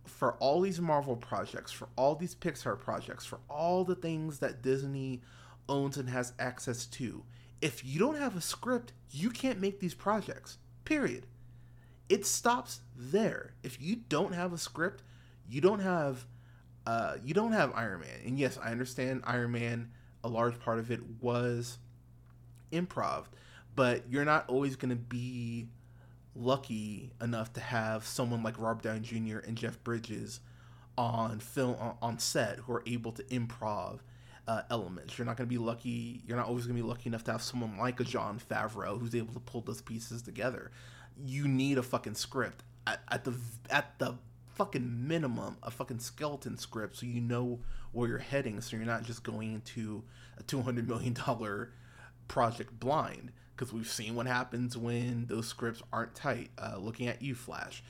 for 0.06 0.32
all 0.36 0.62
these 0.62 0.80
Marvel 0.80 1.16
projects, 1.16 1.70
for 1.70 1.90
all 1.96 2.14
these 2.14 2.34
Pixar 2.34 2.80
projects, 2.80 3.26
for 3.26 3.40
all 3.50 3.84
the 3.84 3.94
things 3.94 4.38
that 4.38 4.62
Disney 4.62 5.20
owns 5.68 5.98
and 5.98 6.08
has 6.08 6.32
access 6.38 6.86
to, 6.86 7.24
if 7.60 7.84
you 7.84 7.98
don't 7.98 8.16
have 8.16 8.34
a 8.34 8.40
script, 8.40 8.94
you 9.10 9.28
can't 9.28 9.60
make 9.60 9.80
these 9.80 9.92
projects. 9.92 10.56
Period. 10.86 11.26
It 12.08 12.24
stops 12.24 12.80
there. 12.96 13.52
If 13.62 13.82
you 13.82 13.96
don't 13.96 14.32
have 14.34 14.54
a 14.54 14.58
script, 14.58 15.02
you 15.46 15.60
don't 15.60 15.80
have 15.80 16.24
uh, 16.86 17.16
you 17.22 17.34
don't 17.34 17.52
have 17.52 17.74
Iron 17.74 18.00
Man. 18.00 18.20
And 18.24 18.38
yes, 18.38 18.56
I 18.56 18.70
understand 18.70 19.24
Iron 19.26 19.52
Man. 19.52 19.90
A 20.24 20.28
large 20.28 20.58
part 20.58 20.78
of 20.78 20.90
it 20.90 21.00
was 21.20 21.78
improv, 22.72 23.24
but 23.74 24.04
you're 24.10 24.24
not 24.24 24.48
always 24.48 24.76
going 24.76 24.90
to 24.90 24.96
be 24.96 25.68
lucky 26.34 27.10
enough 27.20 27.52
to 27.54 27.60
have 27.60 28.04
someone 28.04 28.42
like 28.42 28.58
Rob 28.58 28.82
Downey 28.82 29.00
Jr. 29.00 29.38
and 29.38 29.56
Jeff 29.56 29.82
Bridges 29.82 30.40
on 30.96 31.38
film 31.38 31.76
on 32.02 32.18
set 32.18 32.58
who 32.58 32.72
are 32.72 32.82
able 32.86 33.12
to 33.12 33.22
improv 33.24 34.00
uh, 34.48 34.62
elements. 34.70 35.16
You're 35.16 35.26
not 35.26 35.36
going 35.36 35.48
to 35.48 35.54
be 35.54 35.58
lucky. 35.58 36.22
You're 36.26 36.36
not 36.36 36.48
always 36.48 36.66
going 36.66 36.76
to 36.76 36.82
be 36.82 36.88
lucky 36.88 37.08
enough 37.08 37.24
to 37.24 37.32
have 37.32 37.42
someone 37.42 37.76
like 37.78 38.00
a 38.00 38.04
Jon 38.04 38.40
Favreau 38.40 38.98
who's 38.98 39.14
able 39.14 39.34
to 39.34 39.40
pull 39.40 39.60
those 39.60 39.82
pieces 39.82 40.22
together. 40.22 40.72
You 41.22 41.46
need 41.46 41.78
a 41.78 41.82
fucking 41.82 42.14
script 42.14 42.64
at, 42.86 43.00
at 43.10 43.24
the 43.24 43.34
at 43.70 43.98
the 43.98 44.16
fucking 44.58 45.06
minimum, 45.08 45.56
a 45.62 45.70
fucking 45.70 46.00
skeleton 46.00 46.58
script, 46.58 46.96
so 46.96 47.06
you 47.06 47.20
know 47.20 47.60
where 47.92 48.08
you're 48.08 48.18
heading. 48.18 48.60
So 48.60 48.76
you're 48.76 48.84
not 48.84 49.04
just 49.04 49.22
going 49.22 49.54
into 49.54 50.02
a 50.36 50.42
two 50.42 50.60
hundred 50.60 50.88
million 50.88 51.14
dollar 51.14 51.72
project 52.26 52.78
blind 52.78 53.32
because 53.56 53.72
we've 53.72 53.88
seen 53.88 54.14
what 54.14 54.26
happens 54.26 54.76
when 54.76 55.26
those 55.26 55.46
scripts 55.46 55.82
aren't 55.92 56.14
tight. 56.14 56.50
Uh, 56.58 56.76
looking 56.78 57.06
at 57.06 57.22
you, 57.22 57.34
Flash, 57.34 57.82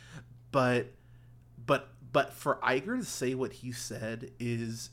but 0.52 0.92
but 1.66 1.88
but 2.12 2.32
for 2.32 2.56
Iger 2.62 2.98
to 2.98 3.04
say 3.04 3.34
what 3.34 3.54
he 3.54 3.72
said 3.72 4.30
is 4.38 4.90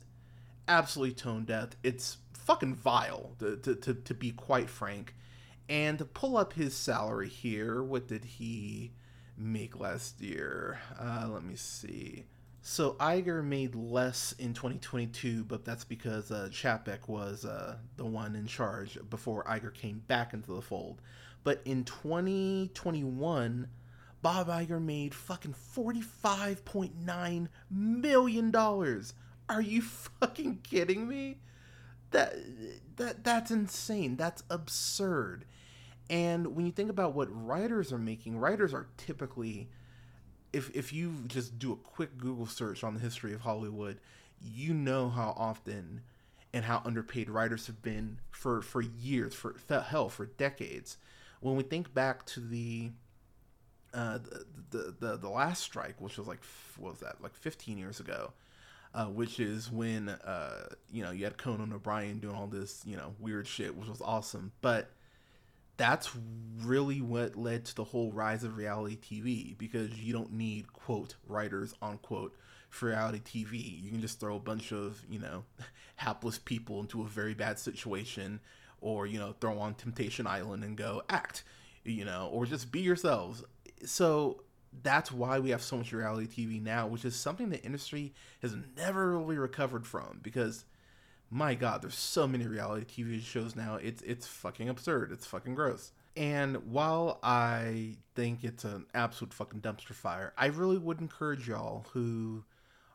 absolutely 0.68 1.14
tone 1.14 1.44
deaf. 1.46 1.70
It's 1.84 2.18
fucking 2.34 2.76
vile 2.76 3.36
to, 3.40 3.58
to, 3.58 3.76
to, 3.76 3.94
to 3.94 4.14
be 4.14 4.32
quite 4.32 4.70
frank. 4.70 5.16
And 5.68 5.98
to 5.98 6.06
pull 6.06 6.38
up 6.38 6.54
his 6.54 6.76
salary 6.76 7.30
here, 7.30 7.82
what 7.82 8.08
did 8.08 8.24
he 8.26 8.92
make 9.38 9.80
last 9.80 10.22
year? 10.22 10.80
Uh, 11.00 11.28
let 11.30 11.44
me 11.44 11.56
see. 11.56 12.26
So 12.62 12.94
Iger 12.94 13.44
made 13.44 13.76
less 13.76 14.34
in 14.40 14.56
2022, 14.56 15.44
but 15.44 15.64
that's 15.64 15.84
because 15.84 16.32
uh, 16.32 16.50
Chapek 16.52 17.08
was 17.08 17.46
uh, 17.46 17.78
the 17.96 18.06
one 18.06 18.36
in 18.36 18.48
charge 18.48 18.98
before 19.10 19.44
Iger 19.44 19.72
came 19.72 20.02
back 20.08 20.34
into 20.34 20.52
the 20.52 20.64
fold. 20.64 21.00
But 21.44 21.62
in 21.64 21.84
2021, 21.84 23.68
Bob 24.24 24.48
Iger 24.48 24.82
made 24.82 25.14
fucking 25.14 25.54
$45.9 25.76 27.48
million. 27.70 28.56
Are 28.56 29.62
you 29.62 29.82
fucking 30.20 30.60
kidding 30.64 31.08
me? 31.08 31.38
That 32.10 32.36
that 32.96 33.24
that's 33.24 33.52
insane. 33.52 34.16
That's 34.16 34.42
absurd. 34.50 35.46
And 36.10 36.56
when 36.56 36.66
you 36.66 36.72
think 36.72 36.90
about 36.90 37.14
what 37.16 37.28
writers 37.32 37.92
are 37.92 37.98
making, 37.98 38.38
writers 38.38 38.74
are 38.74 38.88
typically 38.98 39.70
if 40.54 40.74
if 40.74 40.94
you 40.94 41.24
just 41.28 41.60
do 41.60 41.74
a 41.74 41.76
quick 41.76 42.18
Google 42.18 42.46
search 42.46 42.84
on 42.84 42.94
the 42.94 43.00
history 43.00 43.34
of 43.34 43.42
Hollywood, 43.42 44.00
you 44.42 44.74
know 44.74 45.10
how 45.10 45.34
often 45.38 46.02
and 46.54 46.64
how 46.64 46.82
underpaid 46.86 47.30
writers 47.30 47.68
have 47.68 47.82
been 47.82 48.20
for 48.32 48.62
for 48.62 48.82
years, 48.82 49.34
for 49.34 49.56
hell, 49.70 50.08
for 50.08 50.26
decades. 50.26 50.98
When 51.42 51.58
we 51.58 51.64
think 51.64 51.94
back 51.94 52.26
to 52.28 52.40
the 52.40 52.92
uh, 53.94 54.20
the, 54.72 54.96
the 54.98 55.18
the 55.18 55.30
last 55.30 55.62
strike, 55.62 56.00
which 56.00 56.18
was 56.18 56.28
like 56.28 56.40
what 56.78 56.92
was 56.92 57.02
that 57.02 57.22
like 57.22 57.36
15 57.36 57.78
years 57.78 58.00
ago, 58.00 58.32
uh, 58.94 59.08
which 59.08 59.42
is 59.42 59.70
when 59.70 60.08
uh, 60.08 60.70
you 60.90 61.04
know 61.04 61.12
you 61.12 61.26
had 61.26 61.38
Conan 61.38 61.74
O'Brien 61.74 62.20
doing 62.20 62.36
all 62.36 62.48
this 62.48 62.82
you 62.86 62.96
know 62.96 63.14
weird 63.20 63.46
shit, 63.46 63.76
which 63.76 63.90
was 63.90 64.02
awesome. 64.02 64.54
But 64.62 64.90
that's 65.78 66.10
really 66.64 67.02
what 67.02 67.36
led 67.36 67.66
to 67.66 67.76
the 67.76 67.84
whole 67.84 68.12
rise 68.12 68.44
of 68.44 68.58
reality 68.58 68.98
TV 68.98 69.58
because 69.58 70.00
you 70.00 70.14
don't 70.14 70.34
need 70.34 70.72
quote 70.74 71.16
writers 71.28 71.74
unquote 71.82 72.36
for 72.70 72.88
reality 72.88 73.20
TV. 73.20 73.84
You 73.84 73.92
can 73.92 74.02
just 74.02 74.20
throw 74.20 74.36
a 74.36 74.40
bunch 74.40 74.72
of 74.72 75.04
you 75.10 75.20
know 75.20 75.44
hapless 75.96 76.38
people 76.38 76.80
into 76.80 77.02
a 77.02 77.08
very 77.08 77.34
bad 77.34 77.60
situation, 77.60 78.40
or 78.82 79.08
you 79.08 79.20
know 79.20 79.36
throw 79.40 79.58
on 79.60 79.76
Temptation 79.76 80.28
Island 80.28 80.64
and 80.64 80.78
go 80.78 81.02
act, 81.10 81.44
you 81.84 82.06
know, 82.06 82.30
or 82.32 82.46
just 82.46 82.72
be 82.72 82.82
yourselves. 82.82 83.44
So 83.86 84.44
that's 84.84 85.12
why 85.12 85.40
we 85.40 85.52
have 85.52 85.62
so 85.62 85.78
much 85.78 85.94
reality 85.94 86.28
TV 86.28 86.62
now, 86.62 86.88
which 86.88 87.06
is 87.06 87.16
something 87.16 87.50
the 87.50 87.64
industry 87.64 88.14
has 88.42 88.56
never 88.76 89.18
really 89.18 89.38
recovered 89.38 89.88
from 89.88 90.20
because 90.22 90.66
my 91.30 91.56
god, 91.56 91.82
there's 91.82 91.96
so 91.96 92.28
many 92.28 92.46
reality 92.48 93.04
TV 93.04 93.22
shows 93.22 93.56
now. 93.56 93.76
It's 93.76 94.02
it's 94.04 94.28
fucking 94.28 94.70
absurd. 94.70 95.12
It's 95.12 95.26
fucking 95.26 95.56
gross. 95.56 95.92
And 96.18 96.72
while 96.72 97.20
I 97.24 97.98
think 98.16 98.44
it's 98.44 98.64
an 98.64 98.86
absolute 98.94 99.34
fucking 99.34 99.60
dumpster 99.62 99.94
fire, 99.94 100.34
I 100.38 100.48
really 100.48 100.78
would 100.78 101.02
encourage 101.02 101.48
y'all 101.48 101.86
who 101.92 102.46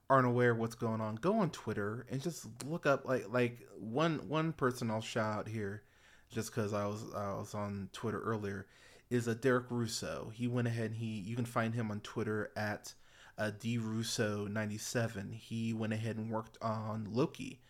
aren't 0.09 0.27
aware 0.27 0.51
of 0.51 0.59
what's 0.59 0.75
going 0.75 1.01
on, 1.01 1.15
go 1.17 1.39
on 1.39 1.51
Twitter 1.51 2.05
and 2.11 2.21
just 2.21 2.47
look 2.67 2.85
up 2.85 3.05
like 3.07 3.27
like 3.31 3.67
one 3.79 4.19
one 4.29 4.53
person 4.53 4.91
I'll 4.91 5.01
shout 5.01 5.39
out 5.39 5.49
here 5.49 5.83
just 6.31 6.53
because 6.53 6.73
I 6.73 6.87
was 6.87 7.05
I 7.15 7.35
was 7.35 7.55
on 7.55 7.91
Twitter 7.93 8.21
earlier 8.21 8.67
is 9.11 9.29
a 9.29 9.35
Derek 9.35 9.67
Russo. 9.71 10.33
He 10.35 10.49
went 10.49 10.69
ahead 10.69 10.93
and 10.93 10.97
he 10.97 11.21
you 11.21 11.37
can 11.37 11.45
find 11.45 11.75
him 11.75 11.91
on 11.91 12.01
Twitter 12.01 12.51
at 12.57 12.95
uh, 13.39 13.51
drusso97. 13.59 15.35
He 15.35 15.73
went 15.73 15.93
ahead 15.93 16.17
and 16.17 16.31
worked 16.31 16.59
on 16.61 17.09
Loki, 17.13 17.61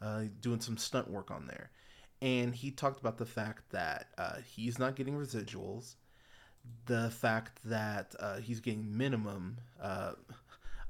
uh, 0.00 0.24
doing 0.40 0.60
some 0.60 0.76
stunt 0.76 1.10
work 1.10 1.30
on 1.30 1.46
there, 1.46 1.70
and 2.22 2.54
he 2.54 2.70
talked 2.70 3.00
about 3.00 3.18
the 3.18 3.26
fact 3.26 3.70
that 3.70 4.08
uh, 4.18 4.36
he's 4.44 4.78
not 4.78 4.96
getting 4.96 5.14
residuals, 5.14 5.94
the 6.86 7.10
fact 7.10 7.60
that 7.64 8.14
uh, 8.20 8.38
he's 8.38 8.60
getting 8.60 8.96
minimum 8.96 9.58
uh, 9.80 10.12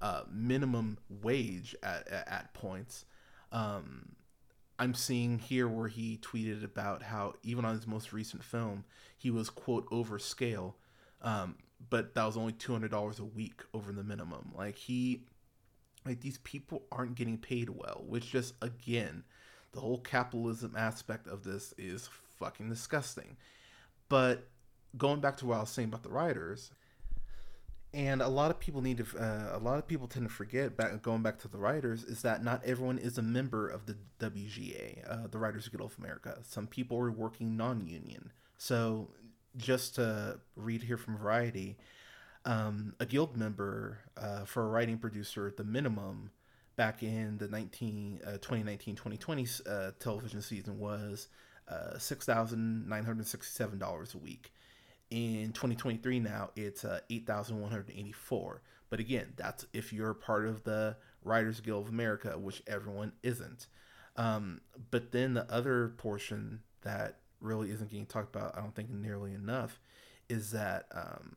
uh, 0.00 0.22
minimum 0.32 0.98
wage 1.22 1.74
at 1.82 2.08
at 2.08 2.54
points. 2.54 3.04
Um, 3.52 4.16
I'm 4.78 4.94
seeing 4.94 5.38
here 5.38 5.68
where 5.68 5.88
he 5.88 6.18
tweeted 6.18 6.64
about 6.64 7.02
how 7.02 7.34
even 7.42 7.64
on 7.66 7.74
his 7.74 7.86
most 7.86 8.12
recent 8.12 8.42
film, 8.42 8.84
he 9.18 9.30
was 9.30 9.50
quote 9.50 9.86
over 9.90 10.18
scale, 10.18 10.76
um, 11.20 11.56
but 11.90 12.14
that 12.14 12.24
was 12.24 12.36
only 12.36 12.54
two 12.54 12.72
hundred 12.72 12.90
dollars 12.90 13.18
a 13.18 13.24
week 13.24 13.62
over 13.74 13.92
the 13.92 14.02
minimum. 14.02 14.52
Like 14.56 14.76
he, 14.76 15.26
like 16.04 16.20
these 16.20 16.38
people 16.38 16.82
aren't 16.90 17.14
getting 17.14 17.38
paid 17.38 17.70
well, 17.70 18.04
which 18.06 18.30
just 18.30 18.54
again, 18.62 19.24
the 19.72 19.80
whole 19.80 20.00
capitalism 20.00 20.74
aspect 20.76 21.26
of 21.26 21.44
this 21.44 21.74
is 21.78 22.08
fucking 22.38 22.68
disgusting. 22.68 23.36
But 24.08 24.48
going 24.96 25.20
back 25.20 25.36
to 25.38 25.46
what 25.46 25.58
I 25.58 25.60
was 25.60 25.70
saying 25.70 25.88
about 25.88 26.02
the 26.02 26.10
writers, 26.10 26.72
and 27.92 28.22
a 28.22 28.28
lot 28.28 28.50
of 28.50 28.60
people 28.60 28.82
need 28.82 28.98
to 28.98 29.18
uh, 29.18 29.56
a 29.56 29.58
lot 29.58 29.78
of 29.78 29.86
people 29.86 30.06
tend 30.06 30.28
to 30.28 30.34
forget 30.34 30.76
back 30.76 31.02
going 31.02 31.22
back 31.22 31.38
to 31.40 31.48
the 31.48 31.58
writers 31.58 32.04
is 32.04 32.22
that 32.22 32.44
not 32.44 32.62
everyone 32.64 32.98
is 32.98 33.18
a 33.18 33.22
member 33.22 33.68
of 33.68 33.86
the 33.86 33.96
WGA 34.20 34.98
uh, 35.10 35.26
the 35.28 35.38
Writers 35.38 35.68
Guild 35.68 35.90
of 35.90 35.98
America 35.98 36.38
some 36.42 36.66
people 36.66 36.96
are 36.98 37.10
working 37.10 37.56
non-union 37.56 38.32
so 38.56 39.10
just 39.56 39.96
to 39.96 40.38
read 40.54 40.84
here 40.84 40.96
from 40.96 41.18
Variety 41.18 41.76
um, 42.44 42.94
a 42.98 43.06
guild 43.06 43.36
member 43.36 43.98
uh, 44.16 44.44
for 44.44 44.64
a 44.64 44.68
writing 44.68 44.98
producer 44.98 45.46
at 45.46 45.56
the 45.56 45.62
minimum 45.64 46.30
back 46.76 47.02
in 47.02 47.38
the 47.38 47.48
19 47.48 48.20
uh, 48.26 48.38
2019-2020 48.38 49.68
uh, 49.68 49.90
television 49.98 50.40
season 50.40 50.78
was 50.78 51.26
uh, 51.68 51.96
$6,967 51.96 54.14
a 54.14 54.18
week. 54.18 54.52
In 55.10 55.52
2023 55.52 56.20
now 56.20 56.50
it's 56.56 56.84
uh, 56.84 57.00
8184 57.10 58.62
but 58.88 59.00
again 59.00 59.32
that's 59.36 59.66
if 59.72 59.92
you're 59.92 60.14
part 60.14 60.46
of 60.46 60.62
the 60.64 60.96
writers 61.22 61.60
guild 61.60 61.86
of 61.86 61.92
america 61.92 62.38
which 62.38 62.62
everyone 62.66 63.12
isn't. 63.22 63.66
Um, 64.16 64.60
but 64.90 65.12
then 65.12 65.34
the 65.34 65.48
other 65.52 65.90
portion 65.98 66.60
that 66.82 67.18
really 67.40 67.70
isn't 67.70 67.90
getting 67.90 68.06
talked 68.06 68.34
about 68.34 68.56
i 68.56 68.60
don't 68.60 68.74
think 68.74 68.88
nearly 68.90 69.34
enough 69.34 69.78
is 70.28 70.50
that 70.52 70.86
um, 70.92 71.36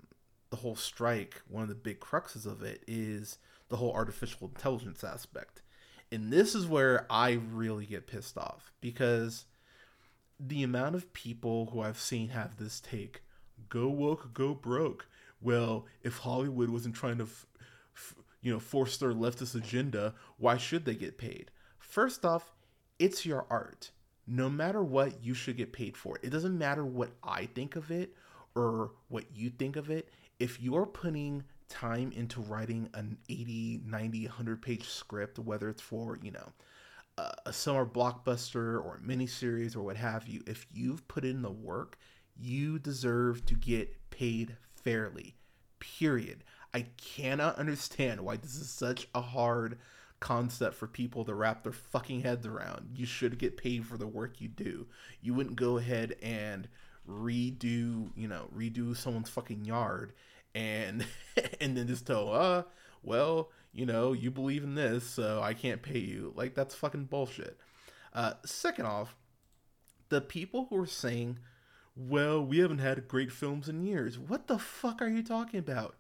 the 0.54 0.62
whole 0.62 0.76
strike 0.76 1.42
one 1.48 1.64
of 1.64 1.70
the 1.70 1.76
big 1.76 2.00
cruxes 2.00 2.46
of 2.46 2.62
it 2.62 2.84
is 2.88 3.38
the 3.70 3.78
whole 3.78 3.94
artificial 3.94 4.48
intelligence 4.48 5.04
aspect 5.04 5.62
and 6.12 6.32
this 6.32 6.54
is 6.54 6.68
where 6.68 7.08
i 7.10 7.32
really 7.32 7.86
get 7.86 8.08
pissed 8.08 8.38
off 8.38 8.72
because 8.80 9.46
the 10.40 10.64
amount 10.64 10.96
of 10.96 11.12
people 11.14 11.70
who 11.74 11.82
i've 11.82 12.00
seen 12.00 12.30
have 12.30 12.58
this 12.58 12.80
take 12.80 13.22
go 13.70 13.88
woke, 13.88 14.34
go 14.34 14.54
broke. 14.54 15.08
Well, 15.42 15.86
if 16.04 16.20
Hollywood 16.20 16.70
wasn't 16.70 16.96
trying 16.96 17.18
to, 17.18 17.24
f- 17.24 17.46
f- 17.96 18.16
you 18.42 18.52
know, 18.52 18.60
force 18.60 18.98
their 18.98 19.14
leftist 19.14 19.56
agenda, 19.56 20.14
why 20.38 20.58
should 20.58 20.86
they 20.86 20.96
get 20.96 21.18
paid? 21.18 21.52
First 21.80 22.26
off, 22.26 22.52
it's 23.00 23.26
your 23.26 23.46
art. 23.50 23.92
No 24.26 24.50
matter 24.50 24.84
what, 24.84 25.24
you 25.24 25.34
should 25.34 25.58
get 25.58 25.74
paid 25.74 25.98
for 25.98 26.16
it. 26.18 26.24
It 26.24 26.30
doesn't 26.30 26.58
matter 26.58 26.86
what 26.86 27.12
I 27.24 27.48
think 27.48 27.76
of 27.76 27.92
it 27.92 28.16
or 28.56 28.92
what 29.10 29.26
you 29.36 29.50
think 29.50 29.76
of 29.76 29.90
it. 29.90 30.10
If 30.40 30.62
you're 30.62 30.86
putting 30.86 31.44
time 31.70 32.12
into 32.12 32.42
writing 32.42 32.90
an 32.94 33.18
80, 33.30 33.82
90, 33.86 34.26
100 34.26 34.62
page 34.62 34.88
script, 34.88 35.40
whether 35.40 35.70
it's 35.70 35.82
for, 35.82 36.18
you 36.22 36.32
know, 36.32 36.52
a 37.46 37.54
summer 37.54 37.86
blockbuster 37.86 38.84
or 38.84 39.00
a 39.00 39.08
miniseries 39.08 39.76
or 39.76 39.84
what 39.84 39.98
have 39.98 40.28
you, 40.28 40.42
if 40.48 40.66
you've 40.72 41.08
put 41.08 41.24
in 41.24 41.42
the 41.42 41.52
work, 41.52 41.98
you 42.36 42.80
deserve 42.80 43.46
to 43.46 43.56
get 43.56 43.96
paid 44.10 44.58
fairly. 44.76 45.36
Period. 45.80 46.44
I 46.74 46.88
cannot 46.98 47.56
understand 47.60 48.22
why 48.22 48.38
this 48.38 48.56
is 48.56 48.70
such 48.70 49.08
a 49.14 49.22
hard 49.22 49.78
concept 50.20 50.76
for 50.76 50.88
people 50.88 51.26
to 51.26 51.36
wrap 51.36 51.64
their 51.64 51.74
fucking 51.74 52.22
heads 52.22 52.46
around. 52.46 52.92
You 52.96 53.06
should 53.06 53.38
get 53.38 53.58
paid 53.58 53.86
for 53.86 53.98
the 53.98 54.08
work 54.08 54.40
you 54.40 54.48
do. 54.48 54.88
You 55.22 55.34
wouldn't 55.34 55.58
go 55.58 55.78
ahead 55.78 56.16
and 56.22 56.68
redo, 57.08 58.10
you 58.16 58.28
know, 58.28 58.48
redo 58.56 58.96
someone's 58.96 59.30
fucking 59.30 59.66
yard 59.66 60.14
and 60.56 61.06
and 61.62 61.78
then 61.78 61.88
just 61.88 62.08
tell, 62.08 62.34
uh, 62.34 62.64
well, 63.02 63.50
you 63.72 63.86
know, 63.86 64.14
you 64.14 64.32
believe 64.32 64.64
in 64.64 64.76
this, 64.76 65.04
so 65.06 65.42
I 65.42 65.54
can't 65.54 65.82
pay 65.82 66.00
you. 66.00 66.34
Like 66.36 66.56
that's 66.56 66.76
fucking 66.76 67.06
bullshit. 67.06 67.58
Uh, 68.14 68.34
second 68.46 68.86
off, 68.86 69.16
the 70.10 70.22
people 70.22 70.68
who 70.70 70.78
are 70.78 70.86
saying, 70.86 71.40
well, 71.96 72.44
we 72.44 72.60
haven't 72.60 72.80
had 72.80 73.08
great 73.08 73.32
films 73.32 73.68
in 73.68 73.84
years. 73.84 74.18
What 74.18 74.48
the 74.48 74.60
fuck 74.60 75.02
are 75.02 75.08
you 75.08 75.24
talking 75.24 75.60
about? 75.60 75.96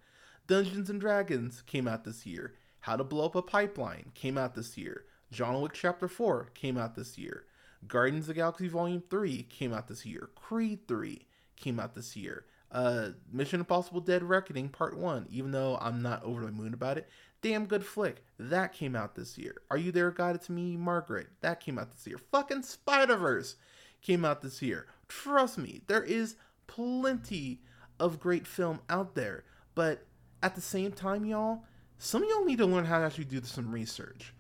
Dungeons 0.48 0.90
and 0.90 1.00
Dragons 1.00 1.62
came 1.62 1.88
out 1.88 2.04
this 2.04 2.26
year. 2.26 2.54
How 2.82 2.96
to 2.96 3.04
Blow 3.04 3.26
Up 3.26 3.36
a 3.36 3.42
Pipeline 3.42 4.12
came 4.14 4.38
out 4.38 4.56
this 4.56 4.78
year. 4.78 5.06
John 5.32 5.62
Wick 5.62 5.74
Chapter 5.74 6.08
4 6.08 6.50
came 6.54 6.78
out 6.78 6.96
this 6.96 7.18
year. 7.18 7.46
Guardians 7.88 8.26
of 8.26 8.28
the 8.30 8.34
Galaxy 8.36 8.68
Volume 8.68 9.04
3 9.10 9.44
came 9.44 9.74
out 9.74 9.88
this 9.88 10.06
year. 10.06 10.30
Creed 10.36 10.88
3 10.88 11.26
came 11.56 11.80
out 11.80 11.96
this 11.96 12.16
year. 12.16 12.46
Uh, 12.72 13.10
Mission 13.32 13.60
Impossible 13.60 14.02
Dead 14.02 14.24
Reckoning 14.24 14.70
Part 14.70 14.98
1, 14.98 15.28
even 15.30 15.52
though 15.52 15.78
I'm 15.80 16.02
not 16.02 16.24
over 16.24 16.44
the 16.46 16.52
moon 16.52 16.74
about 16.74 16.98
it, 16.98 17.08
damn 17.42 17.66
good 17.66 17.86
flick. 17.86 18.24
That 18.40 18.74
came 18.74 18.96
out 18.96 19.16
this 19.16 19.38
year. 19.38 19.62
Are 19.70 19.78
You 19.78 19.92
There, 19.92 20.10
God? 20.10 20.36
It's 20.36 20.50
Me, 20.50 20.76
Margaret. 20.76 21.28
That 21.42 21.60
came 21.60 21.78
out 21.78 21.92
this 21.92 22.08
year. 22.08 22.18
Fucking 22.32 22.64
Spider 22.64 23.16
Verse 23.16 23.58
came 24.02 24.26
out 24.26 24.42
this 24.42 24.62
year. 24.62 24.88
Trust 25.08 25.60
me, 25.60 25.82
there 25.86 26.04
is 26.04 26.36
plenty 26.66 27.62
of 28.00 28.20
great 28.20 28.48
film 28.48 28.80
out 28.90 29.14
there. 29.14 29.44
But 29.76 30.06
at 30.42 30.56
the 30.56 30.62
same 30.62 30.92
time, 30.92 31.26
y'all, 31.26 31.64
some 31.98 32.24
of 32.24 32.30
y'all 32.30 32.46
need 32.46 32.58
to 32.58 32.66
learn 32.66 32.86
how 32.86 33.00
to 33.00 33.06
actually 33.06 33.26
do 33.26 33.42
some 33.44 33.72
research. 33.72 34.34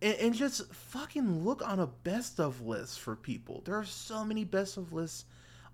And, 0.00 0.14
and 0.14 0.34
just 0.34 0.72
fucking 0.72 1.44
look 1.44 1.66
on 1.66 1.80
a 1.80 1.86
best 1.86 2.38
of 2.40 2.60
list 2.60 3.00
for 3.00 3.16
people. 3.16 3.62
There 3.64 3.74
are 3.74 3.84
so 3.84 4.24
many 4.24 4.44
best 4.44 4.76
of 4.76 4.92
lists 4.92 5.24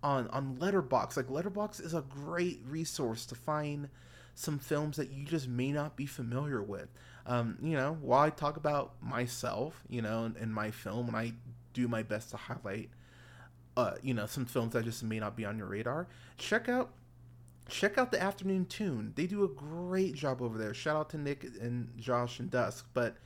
on 0.03 0.29
on 0.29 0.57
Letterboxd. 0.59 1.17
Like 1.17 1.29
Letterboxd 1.29 1.85
is 1.85 1.95
a 1.95 2.03
great 2.03 2.61
resource 2.69 3.27
to 3.27 3.35
find 3.35 3.89
some 4.35 4.59
films 4.59 4.97
that 4.97 5.11
you 5.11 5.25
just 5.25 5.49
may 5.49 5.73
not 5.73 5.97
be 5.97 6.07
familiar 6.07 6.63
with. 6.63 6.89
Um, 7.27 7.57
you 7.63 7.77
know, 7.77 7.97
while 8.01 8.21
I 8.21 8.31
talk 8.31 8.57
about 8.57 8.95
myself, 9.03 9.83
you 9.89 10.03
know, 10.03 10.25
and, 10.25 10.37
and 10.37 10.53
my 10.53 10.71
film, 10.71 11.09
and 11.09 11.17
I 11.17 11.33
do 11.73 11.89
my 11.89 12.03
best 12.03 12.31
to 12.31 12.37
highlight, 12.37 12.91
uh, 13.77 13.95
you 14.03 14.13
know, 14.13 14.27
some 14.27 14.45
films 14.45 14.75
that 14.75 14.85
just 14.85 15.03
may 15.03 15.19
not 15.19 15.37
be 15.37 15.45
on 15.45 15.57
your 15.57 15.69
radar. 15.69 16.07
Check 16.37 16.69
out 16.69 16.91
check 17.67 17.97
out 17.97 18.11
the 18.11 18.23
afternoon 18.23 18.67
tune 18.67 19.11
they 19.17 19.27
do 19.27 19.43
a 19.43 19.49
great 19.49 20.15
job 20.15 20.43
over 20.43 20.59
there 20.59 20.75
shout 20.75 20.97
out 20.97 21.09
to 21.09 21.17
nick 21.17 21.47
and 21.63 21.91
josh 21.97 22.39
and 22.39 22.51
dusk 22.51 22.87
but 22.93 23.17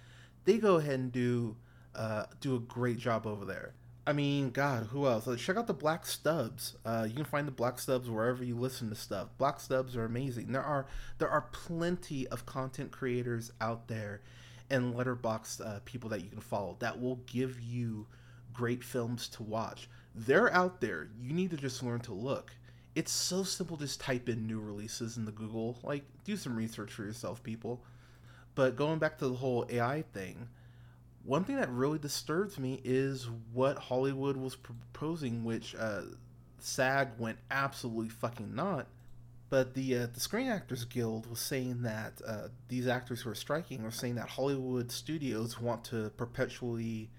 they 0.49 0.59
go 0.59 0.77
ahead 0.77 0.99
and 0.99 1.13
do 1.13 1.57
uh, 1.95 2.25
do 2.41 2.57
a 2.57 2.61
great 2.61 2.99
job 2.99 3.27
over 3.27 3.45
there 3.45 3.75
I 4.09 4.15
mean, 4.15 4.53
God, 4.53 4.85
who 4.85 5.07
else? 5.07 5.29
Check 5.37 5.59
out 5.59 5.67
the 5.67 5.75
Black 5.75 6.07
Stubs. 6.07 6.77
Uh, 6.83 7.05
you 7.07 7.15
can 7.15 7.27
find 7.27 7.47
the 7.47 7.53
Black 7.53 7.79
Stubs 7.79 8.09
wherever 8.09 8.43
you 8.43 8.57
listen 8.57 8.89
to 8.89 8.95
stuff. 8.95 9.29
Black 9.37 9.61
Stubs 9.61 9.99
are 9.99 10.07
amazing. 10.07 10.51
There 10.51 10.63
are 10.63 10.87
there 11.19 11.29
are 11.29 11.43
plenty 11.53 12.27
of 12.29 12.47
content 12.47 12.91
creators 12.91 13.53
out 13.61 13.87
there, 13.87 14.23
and 14.71 14.95
Letterboxd 14.95 15.61
uh, 15.61 15.81
people 15.85 16.09
that 16.09 16.23
you 16.23 16.31
can 16.31 16.41
follow 16.41 16.77
that 16.79 16.99
will 16.99 17.17
give 17.27 17.61
you 17.61 18.07
great 18.55 18.83
films 18.83 19.29
to 19.29 19.43
watch. 19.43 19.91
They're 20.15 20.51
out 20.55 20.81
there. 20.81 21.11
You 21.21 21.35
need 21.35 21.51
to 21.51 21.59
just 21.59 21.83
learn 21.83 22.01
to 22.01 22.15
look. 22.15 22.53
It's 22.95 23.13
so 23.13 23.43
simple. 23.43 23.77
Just 23.77 24.01
type 24.01 24.31
in 24.31 24.47
new 24.47 24.59
releases 24.59 25.19
in 25.19 25.27
the 25.27 25.33
Google. 25.33 25.77
Like, 25.83 26.05
do 26.25 26.35
some 26.39 26.57
research 26.57 26.95
for 26.95 27.03
yourself, 27.03 27.43
people. 27.43 27.83
But 28.59 28.75
going 28.75 28.99
back 28.99 29.19
to 29.19 29.29
the 29.29 29.37
whole 29.37 29.67
AI 29.71 30.03
thing 30.13 30.49
one 31.23 31.45
thing 31.45 31.59
that 31.59 31.71
really 31.71 32.01
disturbs 32.01 32.59
me 32.59 32.81
is 32.83 33.29
what 33.53 33.79
Hollywood 33.79 34.37
was 34.37 34.57
proposing, 34.57 35.45
which 35.45 35.77
uh, 35.79 36.01
SAG 36.59 37.11
went 37.19 37.39
absolutely 37.53 38.09
fucking 38.09 38.53
not. 38.53 38.89
But 39.49 39.75
the 39.75 39.97
uh, 39.97 40.07
the 40.13 40.19
Screen 40.19 40.49
Actors 40.49 40.85
Guild 40.87 41.31
was 41.31 41.39
saying 41.39 41.83
that 41.83 42.21
uh, 42.27 42.49
these 42.67 42.89
actors 42.89 43.21
who 43.21 43.31
are 43.31 43.37
striking 43.37 43.85
are 43.85 43.93
saying 43.93 44.17
that 44.17 44.29
Hollywood 44.29 44.91
studios 44.91 45.61
want 45.61 45.85
to 45.85 46.11
perpetually 46.17 47.11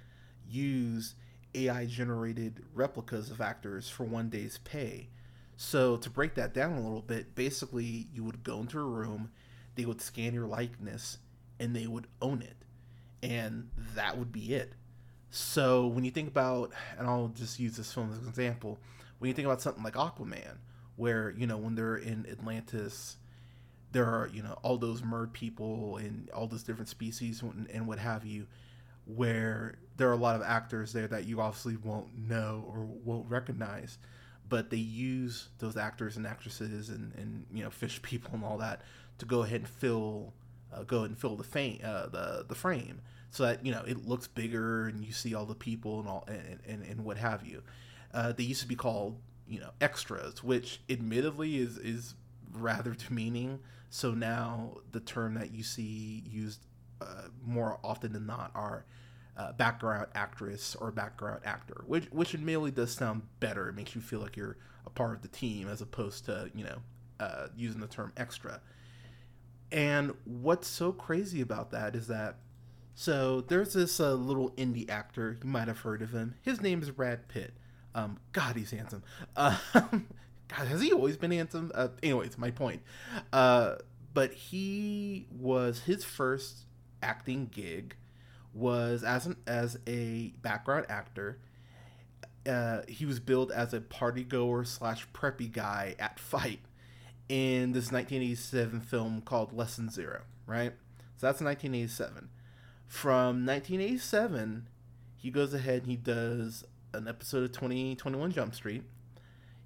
use 0.45 1.15
AI 1.55 1.85
generated 1.85 2.65
replicas 2.73 3.31
of 3.31 3.39
actors 3.39 3.87
for 3.89 4.03
one 4.03 4.27
day's 4.27 4.57
pay. 4.57 5.07
So 5.55 5.95
to 5.95 6.09
break 6.09 6.35
that 6.35 6.53
down 6.53 6.73
a 6.73 6.81
little 6.81 7.01
bit, 7.01 7.33
basically 7.33 8.07
you 8.13 8.25
would 8.25 8.43
go 8.43 8.59
into 8.59 8.77
a 8.77 8.83
room, 8.83 9.31
they 9.75 9.85
would 9.85 10.01
scan 10.01 10.33
your 10.33 10.45
likeness, 10.45 11.19
and 11.59 11.75
they 11.75 11.87
would 11.87 12.07
own 12.21 12.41
it 12.41 12.55
and 13.21 13.69
that 13.95 14.17
would 14.17 14.31
be 14.31 14.53
it. 14.53 14.73
So 15.29 15.87
when 15.87 16.03
you 16.03 16.11
think 16.11 16.27
about, 16.27 16.71
and 16.97 17.07
I'll 17.07 17.29
just 17.29 17.59
use 17.59 17.77
this 17.77 17.93
film 17.93 18.11
as 18.11 18.19
an 18.19 18.27
example, 18.27 18.79
when 19.19 19.27
you 19.27 19.33
think 19.33 19.45
about 19.45 19.61
something 19.61 19.83
like 19.83 19.93
Aquaman, 19.93 20.57
where 20.95 21.31
you 21.37 21.47
know 21.47 21.57
when 21.57 21.75
they're 21.75 21.97
in 21.97 22.25
Atlantis, 22.29 23.17
there 23.91 24.05
are 24.05 24.29
you 24.33 24.41
know 24.41 24.57
all 24.63 24.77
those 24.77 25.03
mer 25.03 25.27
people 25.27 25.97
and 25.97 26.29
all 26.31 26.47
those 26.47 26.63
different 26.63 26.89
species 26.89 27.41
and, 27.41 27.69
and 27.69 27.87
what 27.87 27.99
have 27.99 28.25
you, 28.25 28.47
where 29.05 29.75
there 29.97 30.09
are 30.09 30.13
a 30.13 30.17
lot 30.17 30.35
of 30.35 30.41
actors 30.41 30.93
there 30.93 31.07
that 31.07 31.25
you 31.25 31.41
obviously 31.41 31.77
won't 31.77 32.17
know 32.17 32.65
or 32.67 32.87
won't 33.03 33.29
recognize, 33.29 33.97
but 34.47 34.69
they 34.69 34.77
use 34.77 35.49
those 35.59 35.77
actors 35.77 36.17
and 36.17 36.25
actresses 36.25 36.89
and 36.89 37.13
and 37.15 37.45
you 37.53 37.63
know 37.63 37.69
fish 37.69 38.01
people 38.01 38.31
and 38.33 38.43
all 38.43 38.57
that 38.57 38.81
to 39.19 39.25
go 39.25 39.43
ahead 39.43 39.61
and 39.61 39.69
fill 39.69 40.33
uh, 40.73 40.83
go 40.83 41.03
and 41.03 41.17
fill 41.17 41.35
the 41.35 41.43
frame, 41.43 41.79
uh, 41.83 42.07
the 42.07 42.45
the 42.47 42.55
frame, 42.55 43.01
so 43.29 43.43
that 43.43 43.65
you 43.65 43.71
know 43.71 43.83
it 43.87 44.07
looks 44.07 44.27
bigger 44.27 44.87
and 44.87 45.03
you 45.03 45.11
see 45.11 45.33
all 45.33 45.45
the 45.45 45.55
people 45.55 45.99
and 45.99 46.07
all 46.07 46.27
and 46.27 46.59
and, 46.67 46.83
and 46.83 47.03
what 47.03 47.17
have 47.17 47.45
you. 47.45 47.63
Uh, 48.13 48.31
they 48.31 48.43
used 48.43 48.61
to 48.61 48.67
be 48.67 48.75
called 48.75 49.19
you 49.47 49.59
know 49.59 49.71
extras, 49.81 50.43
which 50.43 50.81
admittedly 50.89 51.57
is 51.57 51.77
is 51.77 52.15
rather 52.53 52.93
demeaning. 53.07 53.59
So 53.89 54.11
now 54.11 54.77
the 54.91 54.99
term 54.99 55.33
that 55.33 55.51
you 55.51 55.63
see 55.63 56.23
used 56.29 56.65
uh, 57.01 57.29
more 57.43 57.79
often 57.83 58.13
than 58.13 58.25
not 58.25 58.51
are 58.53 58.85
uh, 59.37 59.53
background 59.53 60.07
actress 60.13 60.75
or 60.75 60.91
background 60.91 61.41
actor, 61.45 61.83
which 61.87 62.05
which 62.11 62.33
admittedly 62.33 62.71
does 62.71 62.91
sound 62.91 63.23
better. 63.39 63.69
It 63.69 63.75
makes 63.75 63.95
you 63.95 64.01
feel 64.01 64.19
like 64.19 64.35
you're 64.35 64.57
a 64.85 64.89
part 64.89 65.15
of 65.15 65.21
the 65.21 65.27
team 65.27 65.67
as 65.69 65.81
opposed 65.81 66.25
to 66.25 66.51
you 66.53 66.65
know 66.65 66.77
uh, 67.19 67.47
using 67.55 67.81
the 67.81 67.87
term 67.87 68.11
extra. 68.17 68.61
And 69.71 70.13
what's 70.25 70.67
so 70.67 70.91
crazy 70.91 71.41
about 71.41 71.71
that 71.71 71.95
is 71.95 72.07
that 72.07 72.37
so 72.95 73.41
there's 73.41 73.73
this 73.73 73.99
uh, 73.99 74.13
little 74.13 74.51
indie 74.51 74.89
actor 74.89 75.37
you 75.41 75.49
might 75.49 75.67
have 75.69 75.79
heard 75.79 76.01
of 76.01 76.11
him. 76.11 76.35
His 76.41 76.61
name 76.61 76.81
is 76.81 76.91
Brad 76.91 77.29
Pitt. 77.29 77.53
Um, 77.95 78.19
God, 78.33 78.55
he's 78.55 78.71
handsome. 78.71 79.03
Uh, 79.35 79.57
God, 79.73 80.67
has 80.67 80.81
he 80.81 80.91
always 80.91 81.15
been 81.15 81.31
handsome? 81.31 81.71
Uh, 81.73 81.89
anyways, 82.03 82.37
my 82.37 82.51
point. 82.51 82.81
Uh, 83.31 83.75
but 84.13 84.33
he 84.33 85.27
was 85.31 85.83
his 85.83 86.03
first 86.03 86.65
acting 87.01 87.49
gig 87.51 87.95
was 88.53 89.03
as 89.03 89.25
an 89.25 89.37
as 89.47 89.77
a 89.87 90.33
background 90.41 90.85
actor. 90.89 91.39
Uh, 92.45 92.81
he 92.87 93.05
was 93.05 93.19
billed 93.19 93.51
as 93.51 93.73
a 93.73 93.81
party 93.81 94.23
goer 94.23 94.63
slash 94.63 95.07
preppy 95.13 95.51
guy 95.51 95.95
at 95.99 96.19
Fight, 96.19 96.59
in 97.29 97.71
this 97.73 97.91
1987 97.91 98.81
film 98.81 99.21
called 99.21 99.53
Less 99.53 99.75
Than 99.75 99.89
Zero, 99.89 100.21
right? 100.47 100.73
So 101.17 101.27
that's 101.27 101.41
1987. 101.41 102.29
From 102.87 103.45
1987, 103.45 104.67
he 105.15 105.29
goes 105.29 105.53
ahead 105.53 105.83
and 105.83 105.91
he 105.91 105.95
does 105.95 106.65
an 106.93 107.07
episode 107.07 107.43
of 107.43 107.51
21 107.51 108.31
Jump 108.31 108.55
Street. 108.55 108.83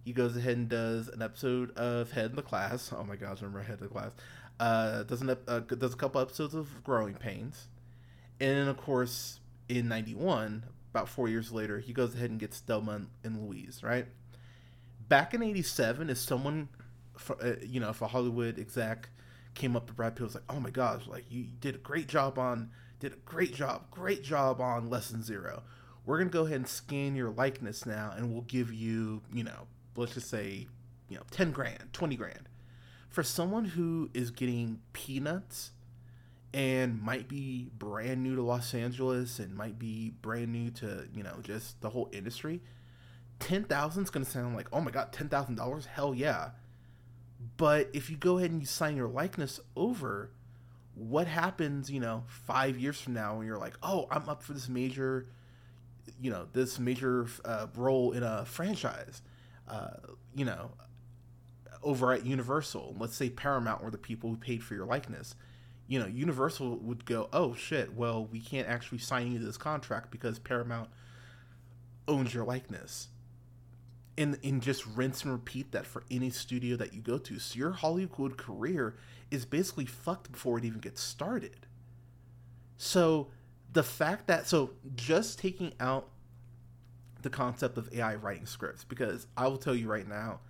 He 0.04 0.12
goes 0.12 0.36
ahead 0.36 0.58
and 0.58 0.68
does 0.68 1.08
an 1.08 1.22
episode 1.22 1.72
of 1.78 2.12
Head 2.12 2.32
in 2.32 2.36
the 2.36 2.42
Class. 2.42 2.92
Oh 2.92 3.04
my 3.04 3.16
gosh, 3.16 3.42
remember 3.42 3.62
Head 3.62 3.80
in 3.80 3.86
the 3.86 3.94
Class? 3.94 4.12
Uh, 4.60 5.04
does, 5.04 5.22
an, 5.22 5.38
uh, 5.48 5.60
does 5.60 5.94
a 5.94 5.98
couple 5.98 6.20
episodes 6.20 6.54
of 6.54 6.84
Growing 6.84 7.14
Pains. 7.14 7.68
And 8.42 8.58
then, 8.58 8.68
of 8.68 8.78
course, 8.78 9.40
in 9.70 9.88
91, 9.88 10.66
about 10.92 11.08
four 11.08 11.30
years 11.30 11.52
later, 11.52 11.80
he 11.80 11.94
goes 11.94 12.14
ahead 12.14 12.30
and 12.30 12.40
gets 12.40 12.60
Thelma 12.60 13.04
and 13.24 13.48
Louise, 13.48 13.82
right? 13.82 14.08
Back 15.08 15.34
in 15.34 15.42
87, 15.42 16.10
is 16.10 16.20
someone 16.20 16.68
for, 17.18 17.42
uh, 17.44 17.56
you 17.62 17.80
know, 17.80 17.90
if 17.90 18.02
a 18.02 18.08
Hollywood 18.08 18.60
exec 18.60 19.10
came 19.54 19.76
up 19.76 19.88
to 19.88 19.94
Brad 19.94 20.16
Pitt 20.16 20.24
was 20.24 20.36
like, 20.36 20.44
"Oh 20.50 20.60
my 20.60 20.72
gosh, 20.72 21.08
like 21.08 21.26
you 21.30 21.46
did 21.60 21.76
a 21.76 21.80
great 21.80 22.08
job 22.08 22.40
on 22.40 22.72
did 23.00 23.14
a 23.14 23.18
great 23.26 23.54
job, 23.54 23.92
great 23.92 24.24
job 24.24 24.62
on 24.62 24.90
Less 24.90 25.10
Than 25.10 25.24
Zero. 25.24 25.64
We're 26.06 26.18
gonna 26.18 26.30
go 26.30 26.46
ahead 26.46 26.56
and 26.56 26.68
scan 26.68 27.16
your 27.16 27.32
likeness 27.32 27.86
now, 27.86 28.14
and 28.16 28.32
we'll 28.32 28.44
give 28.44 28.74
you, 28.74 29.22
you 29.34 29.44
know, 29.44 29.68
let's 29.96 30.14
just 30.14 30.30
say, 30.30 30.68
you 31.10 31.18
know, 31.18 31.24
ten 31.30 31.52
grand, 31.52 31.92
twenty 31.92 32.16
grand. 32.16 32.48
For 33.10 33.22
someone 33.22 33.66
who 33.66 34.10
is 34.14 34.32
getting 34.32 34.80
peanuts 34.94 35.72
and 36.54 37.02
might 37.02 37.28
be 37.28 37.72
brand 37.78 38.24
new 38.24 38.36
to 38.36 38.42
Los 38.42 38.74
Angeles 38.74 39.38
and 39.40 39.56
might 39.56 39.78
be 39.78 40.14
brand 40.22 40.52
new 40.52 40.72
to, 40.72 41.08
you 41.14 41.24
know, 41.24 41.40
just 41.42 41.82
the 41.82 41.90
whole 41.90 42.10
industry, 42.14 42.62
ten 43.40 43.66
thousand 43.66 44.04
is 44.04 44.10
gonna 44.10 44.26
sound 44.26 44.56
like, 44.56 44.68
oh 44.72 44.80
my 44.80 44.92
god, 44.92 45.12
ten 45.12 45.28
thousand 45.28 45.56
dollars, 45.56 45.86
hell 45.88 46.16
yeah. 46.16 46.52
But 47.58 47.90
if 47.94 48.10
you 48.10 48.18
go 48.18 48.38
ahead 48.38 48.52
and 48.52 48.62
you 48.62 48.66
sign 48.66 48.96
your 48.96 49.08
likeness 49.08 49.60
over, 49.76 50.32
what 50.96 51.28
happens, 51.28 51.90
you 51.90 52.00
know, 52.00 52.24
five 52.28 52.78
years 52.78 53.00
from 53.00 53.14
now 53.14 53.38
when 53.38 53.48
you're 53.48 53.58
like, 53.58 53.76
oh, 53.84 54.08
I'm 54.12 54.28
up 54.30 54.44
for 54.44 54.54
this 54.54 54.70
major, 54.70 55.28
you 56.22 56.32
know, 56.32 56.48
this 56.54 56.80
major 56.80 57.28
uh, 57.46 57.68
role 57.76 58.12
in 58.12 58.24
a 58.24 58.46
franchise, 58.46 59.22
uh, 59.68 59.92
you 60.36 60.46
know, 60.46 60.72
over 61.84 62.12
at 62.12 62.26
Universal. 62.26 62.96
Let's 62.98 63.16
say 63.16 63.30
Paramount 63.30 63.84
were 63.84 63.92
the 63.92 63.98
people 63.98 64.30
who 64.30 64.38
paid 64.38 64.64
for 64.64 64.74
your 64.74 64.86
likeness. 64.86 65.36
You 65.88 66.00
know, 66.00 66.08
Universal 66.08 66.78
would 66.78 67.06
go, 67.06 67.30
oh 67.34 67.56
shit, 67.56 67.94
well, 67.94 68.26
we 68.26 68.40
can't 68.40 68.68
actually 68.68 69.00
sign 69.00 69.32
you 69.32 69.40
to 69.40 69.46
this 69.46 69.58
contract 69.58 70.12
because 70.12 70.40
Paramount 70.40 70.90
owns 72.08 72.34
your 72.34 72.46
likeness 72.46 73.10
and 74.18 74.38
and 74.44 74.62
just 74.62 74.86
rinse 74.86 75.24
and 75.24 75.32
repeat 75.32 75.72
that 75.72 75.86
for 75.86 76.04
any 76.12 76.30
studio 76.30 76.76
that 76.78 76.94
you 76.94 77.02
go 77.02 77.18
to. 77.18 77.40
So 77.40 77.58
your 77.58 77.72
Hollywood 77.72 78.38
career 78.38 78.96
is 79.32 79.46
basically 79.46 79.86
fucked 79.86 80.32
before 80.32 80.58
it 80.58 80.66
even 80.66 80.80
gets 80.80 81.02
started. 81.02 81.66
So 82.78 83.30
the 83.72 83.84
fact 83.84 84.28
that 84.28 84.48
so 84.48 84.72
just 84.96 85.40
taking 85.40 85.74
out 85.80 86.10
the 87.22 87.30
concept 87.30 87.78
of 87.78 87.92
AI 87.94 88.16
writing 88.16 88.46
scripts 88.46 88.84
because 88.84 89.28
I 89.36 89.48
will 89.48 89.58
tell 89.58 89.76
you 89.76 89.88
right 89.88 90.08
now, 90.08 90.42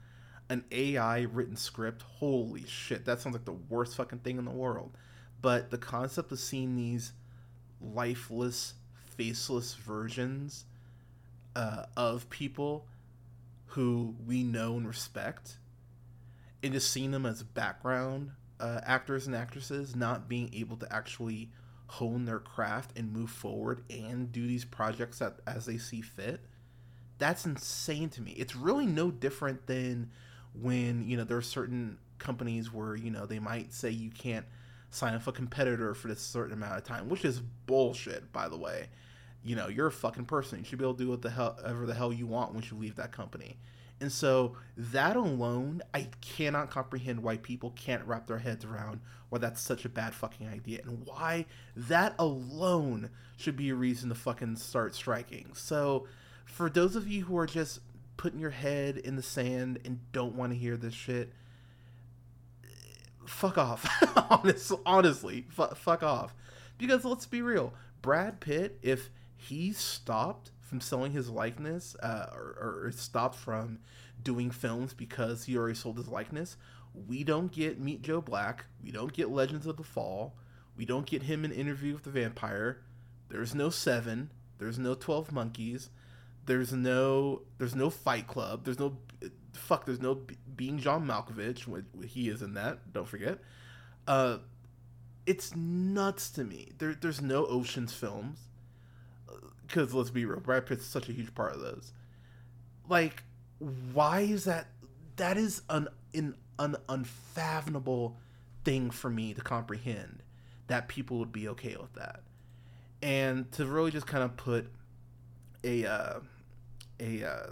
an 0.49 0.65
AI 0.71 1.21
written 1.21 1.55
script, 1.55 2.01
holy 2.01 2.65
shit, 2.67 3.05
that 3.05 3.21
sounds 3.21 3.33
like 3.33 3.45
the 3.45 3.51
worst 3.53 3.95
fucking 3.95 4.19
thing 4.19 4.37
in 4.37 4.45
the 4.45 4.51
world. 4.51 4.97
But 5.41 5.71
the 5.71 5.77
concept 5.77 6.31
of 6.31 6.39
seeing 6.39 6.75
these 6.75 7.13
lifeless, 7.79 8.73
faceless 9.15 9.75
versions 9.75 10.65
uh, 11.55 11.85
of 11.95 12.29
people 12.29 12.87
who 13.73 14.15
we 14.25 14.43
know 14.43 14.77
and 14.77 14.87
respect, 14.87 15.57
and 16.61 16.73
just 16.73 16.91
seeing 16.91 17.11
them 17.11 17.25
as 17.25 17.41
background 17.41 18.31
uh, 18.59 18.79
actors 18.85 19.25
and 19.25 19.35
actresses, 19.35 19.95
not 19.95 20.29
being 20.29 20.51
able 20.53 20.77
to 20.77 20.93
actually 20.93 21.49
hone 21.87 22.25
their 22.25 22.39
craft 22.39 22.91
and 22.95 23.11
move 23.11 23.31
forward 23.31 23.83
and 23.89 24.31
do 24.31 24.45
these 24.45 24.63
projects 24.63 25.19
that, 25.19 25.39
as 25.47 25.65
they 25.65 25.77
see 25.77 26.01
fit. 26.01 26.41
That's 27.17 27.45
insane 27.45 28.09
to 28.09 28.21
me. 28.21 28.31
It's 28.37 28.55
really 28.55 28.85
no 28.85 29.09
different 29.09 29.65
than 29.65 30.11
when 30.53 31.07
you 31.07 31.17
know 31.17 31.23
there 31.23 31.37
are 31.37 31.41
certain 31.41 31.97
companies 32.19 32.71
where 32.71 32.95
you 32.95 33.09
know 33.09 33.25
they 33.25 33.39
might 33.39 33.73
say 33.73 33.89
you 33.89 34.11
can't 34.11 34.45
sign 34.91 35.15
up 35.15 35.25
a 35.25 35.31
competitor 35.31 35.95
for 35.95 36.09
this 36.09 36.21
certain 36.21 36.53
amount 36.53 36.77
of 36.77 36.83
time, 36.83 37.09
which 37.09 37.25
is 37.25 37.41
bullshit, 37.65 38.31
by 38.31 38.47
the 38.47 38.57
way 38.57 38.87
you 39.43 39.55
know, 39.55 39.67
you're 39.67 39.87
a 39.87 39.91
fucking 39.91 40.25
person. 40.25 40.59
You 40.59 40.65
should 40.65 40.79
be 40.79 40.85
able 40.85 40.95
to 40.95 41.03
do 41.03 41.09
what 41.09 41.21
the 41.21 41.29
hell 41.29 41.57
ever 41.65 41.85
the 41.85 41.93
hell 41.93 42.13
you 42.13 42.27
want 42.27 42.53
once 42.53 42.71
you 42.71 42.77
leave 42.77 42.95
that 42.95 43.11
company. 43.11 43.57
And 43.99 44.11
so 44.11 44.57
that 44.75 45.15
alone, 45.15 45.81
I 45.93 46.07
cannot 46.19 46.69
comprehend 46.69 47.23
why 47.23 47.37
people 47.37 47.71
can't 47.71 48.05
wrap 48.05 48.27
their 48.27 48.39
heads 48.39 48.65
around 48.65 48.99
why 49.29 49.39
that's 49.39 49.61
such 49.61 49.85
a 49.85 49.89
bad 49.89 50.13
fucking 50.13 50.47
idea 50.47 50.81
and 50.83 51.05
why 51.05 51.45
that 51.75 52.13
alone 52.19 53.09
should 53.37 53.55
be 53.55 53.69
a 53.69 53.75
reason 53.75 54.09
to 54.09 54.15
fucking 54.15 54.57
start 54.57 54.93
striking. 54.93 55.47
So 55.53 56.05
for 56.45 56.69
those 56.69 56.95
of 56.95 57.07
you 57.07 57.23
who 57.23 57.37
are 57.37 57.47
just 57.47 57.79
putting 58.17 58.39
your 58.39 58.51
head 58.51 58.97
in 58.97 59.15
the 59.15 59.23
sand 59.23 59.79
and 59.85 59.99
don't 60.11 60.35
want 60.35 60.51
to 60.51 60.57
hear 60.57 60.77
this 60.77 60.93
shit, 60.93 61.33
fuck 63.25 63.57
off. 63.57 63.87
Honest, 64.29 64.73
honestly, 64.85 65.45
f- 65.57 65.77
fuck 65.77 66.03
off. 66.03 66.35
Because 66.77 67.05
let's 67.05 67.25
be 67.25 67.41
real, 67.41 67.73
Brad 68.01 68.39
Pitt, 68.39 68.77
if 68.81 69.09
he 69.49 69.71
stopped 69.71 70.51
from 70.61 70.81
selling 70.81 71.11
his 71.11 71.29
likeness 71.29 71.95
uh, 72.01 72.27
or, 72.33 72.85
or 72.85 72.91
stopped 72.91 73.35
from 73.35 73.79
doing 74.21 74.49
films 74.49 74.93
because 74.93 75.43
he 75.43 75.57
already 75.57 75.75
sold 75.75 75.97
his 75.97 76.07
likeness, 76.07 76.57
we 77.07 77.23
don't 77.23 77.51
get 77.51 77.79
Meet 77.79 78.01
Joe 78.01 78.21
Black. 78.21 78.65
We 78.83 78.91
don't 78.91 79.13
get 79.13 79.29
Legends 79.29 79.67
of 79.67 79.77
the 79.77 79.83
Fall. 79.83 80.35
We 80.77 80.85
don't 80.85 81.05
get 81.05 81.23
him 81.23 81.45
an 81.45 81.51
interview 81.51 81.93
with 81.93 82.03
the 82.03 82.09
vampire. 82.09 82.81
There's 83.29 83.53
no 83.53 83.69
Seven. 83.69 84.31
There's 84.57 84.79
no 84.79 84.93
Twelve 84.93 85.31
Monkeys. 85.31 85.89
There's 86.45 86.71
no 86.73 87.43
there's 87.57 87.75
no 87.75 87.89
Fight 87.89 88.27
Club. 88.27 88.63
There's 88.63 88.79
no 88.79 88.97
fuck. 89.53 89.85
There's 89.85 90.01
no 90.01 90.21
being 90.55 90.79
John 90.79 91.05
Malkovich. 91.05 91.67
When 91.67 91.85
He 92.07 92.29
is 92.29 92.41
in 92.41 92.53
that. 92.53 92.93
Don't 92.93 93.07
forget. 93.07 93.39
Uh, 94.07 94.37
it's 95.25 95.55
nuts 95.55 96.29
to 96.31 96.43
me. 96.43 96.71
There, 96.77 96.93
there's 96.93 97.21
no 97.21 97.45
Ocean's 97.45 97.93
films 97.93 98.49
because 99.73 99.93
let's 99.93 100.11
be 100.11 100.23
real, 100.25 100.39
Brad 100.39 100.67
Pitt's 100.67 100.85
such 100.85 101.09
a 101.09 101.11
huge 101.11 101.33
part 101.33 101.53
of 101.53 101.61
those. 101.61 101.93
Like, 102.87 103.23
why 103.91 104.21
is 104.21 104.43
that? 104.43 104.67
That 105.15 105.37
is 105.37 105.63
an 105.69 105.87
an, 106.13 106.35
an 106.59 106.75
unfathomable 106.87 108.17
thing 108.63 108.91
for 108.91 109.09
me 109.09 109.33
to 109.33 109.41
comprehend 109.41 110.21
that 110.67 110.87
people 110.87 111.17
would 111.19 111.31
be 111.31 111.47
okay 111.49 111.75
with 111.79 111.93
that, 111.93 112.21
and 113.01 113.51
to 113.53 113.65
really 113.65 113.89
just 113.89 114.05
kind 114.05 114.23
of 114.23 114.37
put 114.37 114.67
a 115.63 115.85
uh, 115.85 116.19
a 116.99 117.23
uh, 117.23 117.47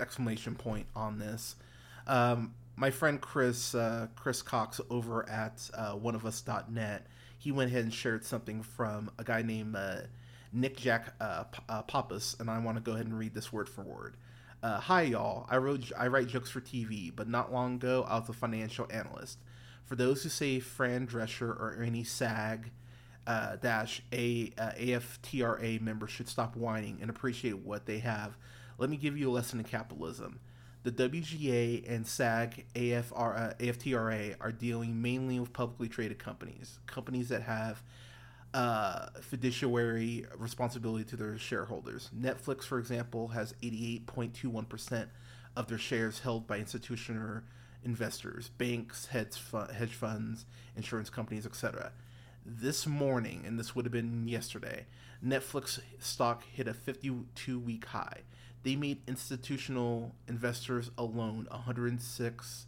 exclamation 0.00 0.54
point 0.54 0.86
on 0.96 1.18
this. 1.18 1.56
Um, 2.06 2.54
my 2.76 2.90
friend 2.90 3.20
Chris 3.20 3.74
uh, 3.74 4.06
Chris 4.16 4.40
Cox 4.40 4.80
over 4.88 5.28
at 5.28 5.68
uh, 5.74 5.96
oneofus.net, 5.96 7.06
he 7.38 7.52
went 7.52 7.70
ahead 7.70 7.84
and 7.84 7.92
shared 7.92 8.24
something 8.24 8.62
from 8.62 9.10
a 9.18 9.24
guy 9.24 9.42
named 9.42 9.76
uh, 9.76 9.96
Nick 10.54 10.76
Jack 10.76 11.14
uh, 11.20 11.44
P- 11.44 11.62
uh, 11.68 11.82
Pappas, 11.82 12.36
and 12.38 12.48
I 12.48 12.58
want 12.58 12.76
to 12.76 12.82
go 12.82 12.92
ahead 12.92 13.06
and 13.06 13.18
read 13.18 13.34
this 13.34 13.52
word 13.52 13.68
for 13.68 13.82
word. 13.82 14.16
Uh, 14.62 14.80
Hi, 14.80 15.02
y'all. 15.02 15.46
I 15.50 15.58
wrote 15.58 15.92
I 15.98 16.06
write 16.06 16.28
jokes 16.28 16.50
for 16.50 16.60
TV, 16.60 17.14
but 17.14 17.28
not 17.28 17.52
long 17.52 17.74
ago 17.74 18.06
I 18.08 18.18
was 18.18 18.28
a 18.28 18.32
financial 18.32 18.86
analyst. 18.90 19.38
For 19.84 19.96
those 19.96 20.22
who 20.22 20.30
say 20.30 20.60
Fran 20.60 21.06
Drescher 21.06 21.48
or 21.48 21.82
any 21.84 22.04
SAG 22.04 22.70
uh, 23.26 23.56
dash 23.56 24.00
a 24.12 24.52
uh, 24.56 24.70
AFTRA 24.70 25.80
member 25.80 26.06
should 26.06 26.28
stop 26.28 26.56
whining 26.56 26.98
and 27.00 27.10
appreciate 27.10 27.58
what 27.58 27.86
they 27.86 27.98
have, 27.98 28.36
let 28.78 28.88
me 28.88 28.96
give 28.96 29.18
you 29.18 29.30
a 29.30 29.32
lesson 29.32 29.58
in 29.58 29.64
capitalism. 29.64 30.40
The 30.84 30.92
WGA 30.92 31.90
and 31.90 32.06
SAG 32.06 32.66
AFR, 32.74 33.40
uh, 33.40 33.54
AFTRA 33.58 34.36
are 34.40 34.52
dealing 34.52 35.00
mainly 35.00 35.40
with 35.40 35.52
publicly 35.52 35.88
traded 35.88 36.18
companies, 36.18 36.78
companies 36.86 37.28
that 37.30 37.42
have 37.42 37.82
uh, 38.54 39.06
fiduciary 39.20 40.24
responsibility 40.38 41.04
to 41.04 41.16
their 41.16 41.36
shareholders. 41.36 42.08
Netflix, 42.16 42.62
for 42.62 42.78
example, 42.78 43.28
has 43.28 43.52
88.21% 43.62 45.08
of 45.56 45.66
their 45.66 45.78
shares 45.78 46.20
held 46.20 46.46
by 46.46 46.58
institutional 46.58 47.42
investors, 47.84 48.50
banks, 48.56 49.06
hedge, 49.06 49.36
hedge 49.76 49.92
funds, 49.92 50.46
insurance 50.76 51.10
companies, 51.10 51.44
etc. 51.44 51.90
This 52.46 52.86
morning, 52.86 53.42
and 53.44 53.58
this 53.58 53.74
would 53.74 53.84
have 53.86 53.92
been 53.92 54.28
yesterday, 54.28 54.86
Netflix 55.24 55.80
stock 55.98 56.44
hit 56.44 56.68
a 56.68 56.74
52 56.74 57.58
week 57.58 57.86
high. 57.86 58.20
They 58.62 58.76
made 58.76 59.02
institutional 59.08 60.14
investors 60.28 60.92
alone 60.96 61.48
106, 61.50 62.66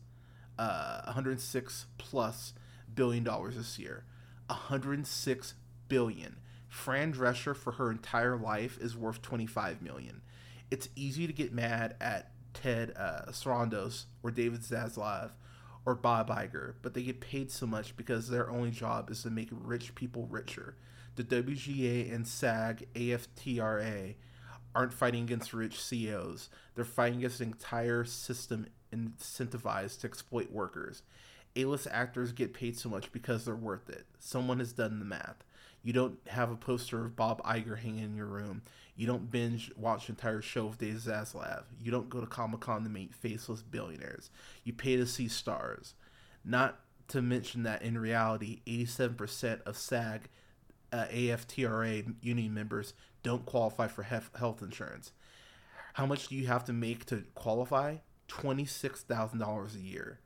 uh, 0.58 1.02
106 1.04 1.86
plus 1.96 2.54
billion 2.92 3.22
dollars 3.22 3.56
this 3.56 3.78
year. 3.78 4.04
106 4.48 5.54
billion. 5.88 6.36
Fran 6.68 7.12
Drescher 7.12 7.56
for 7.56 7.72
her 7.72 7.90
entire 7.90 8.36
life 8.36 8.78
is 8.80 8.96
worth 8.96 9.22
25 9.22 9.82
million. 9.82 10.22
It's 10.70 10.88
easy 10.96 11.26
to 11.26 11.32
get 11.32 11.52
mad 11.52 11.96
at 12.00 12.32
Ted 12.52 12.92
uh, 12.96 13.30
Sarandos 13.30 14.04
or 14.22 14.30
David 14.30 14.62
Zaslav 14.62 15.30
or 15.84 15.94
Bob 15.94 16.28
Iger, 16.28 16.74
but 16.82 16.94
they 16.94 17.02
get 17.02 17.20
paid 17.20 17.50
so 17.50 17.66
much 17.66 17.96
because 17.96 18.28
their 18.28 18.50
only 18.50 18.70
job 18.70 19.10
is 19.10 19.22
to 19.22 19.30
make 19.30 19.48
rich 19.52 19.94
people 19.94 20.26
richer. 20.26 20.76
The 21.14 21.24
WGA 21.24 22.12
and 22.12 22.26
SAG, 22.26 22.88
AFTRA 22.94 24.16
aren't 24.74 24.92
fighting 24.92 25.22
against 25.22 25.54
rich 25.54 25.80
CEOs. 25.80 26.50
They're 26.74 26.84
fighting 26.84 27.20
against 27.20 27.40
an 27.40 27.52
entire 27.52 28.04
system 28.04 28.66
incentivized 28.92 30.00
to 30.00 30.08
exploit 30.08 30.50
workers. 30.50 31.02
A-list 31.54 31.86
actors 31.90 32.32
get 32.32 32.52
paid 32.52 32.76
so 32.76 32.90
much 32.90 33.10
because 33.12 33.44
they're 33.44 33.54
worth 33.54 33.88
it. 33.88 34.04
Someone 34.18 34.58
has 34.58 34.72
done 34.72 34.98
the 34.98 35.06
math. 35.06 35.42
You 35.86 35.92
don't 35.92 36.18
have 36.26 36.50
a 36.50 36.56
poster 36.56 37.04
of 37.04 37.14
Bob 37.14 37.40
Iger 37.44 37.78
hanging 37.78 38.02
in 38.02 38.16
your 38.16 38.26
room. 38.26 38.62
You 38.96 39.06
don't 39.06 39.30
binge 39.30 39.70
watch 39.76 40.08
an 40.08 40.16
entire 40.16 40.42
show 40.42 40.66
of 40.66 40.78
Dave 40.78 40.96
Zaslav. 40.96 41.62
You 41.80 41.92
don't 41.92 42.10
go 42.10 42.20
to 42.20 42.26
Comic 42.26 42.58
Con 42.58 42.82
to 42.82 42.88
meet 42.88 43.14
faceless 43.14 43.62
billionaires. 43.62 44.30
You 44.64 44.72
pay 44.72 44.96
to 44.96 45.06
see 45.06 45.28
stars. 45.28 45.94
Not 46.44 46.80
to 47.06 47.22
mention 47.22 47.62
that 47.62 47.82
in 47.82 47.98
reality, 47.98 48.62
87% 48.66 49.62
of 49.62 49.78
SAG 49.78 50.28
uh, 50.92 51.04
AFTRA 51.04 52.16
union 52.20 52.52
members 52.52 52.92
don't 53.22 53.46
qualify 53.46 53.86
for 53.86 54.02
hef- 54.02 54.34
health 54.34 54.62
insurance. 54.62 55.12
How 55.92 56.04
much 56.04 56.26
do 56.26 56.34
you 56.34 56.48
have 56.48 56.64
to 56.64 56.72
make 56.72 57.04
to 57.06 57.22
qualify? 57.36 57.98
$26,000 58.26 59.76
a 59.76 59.78
year. 59.78 60.18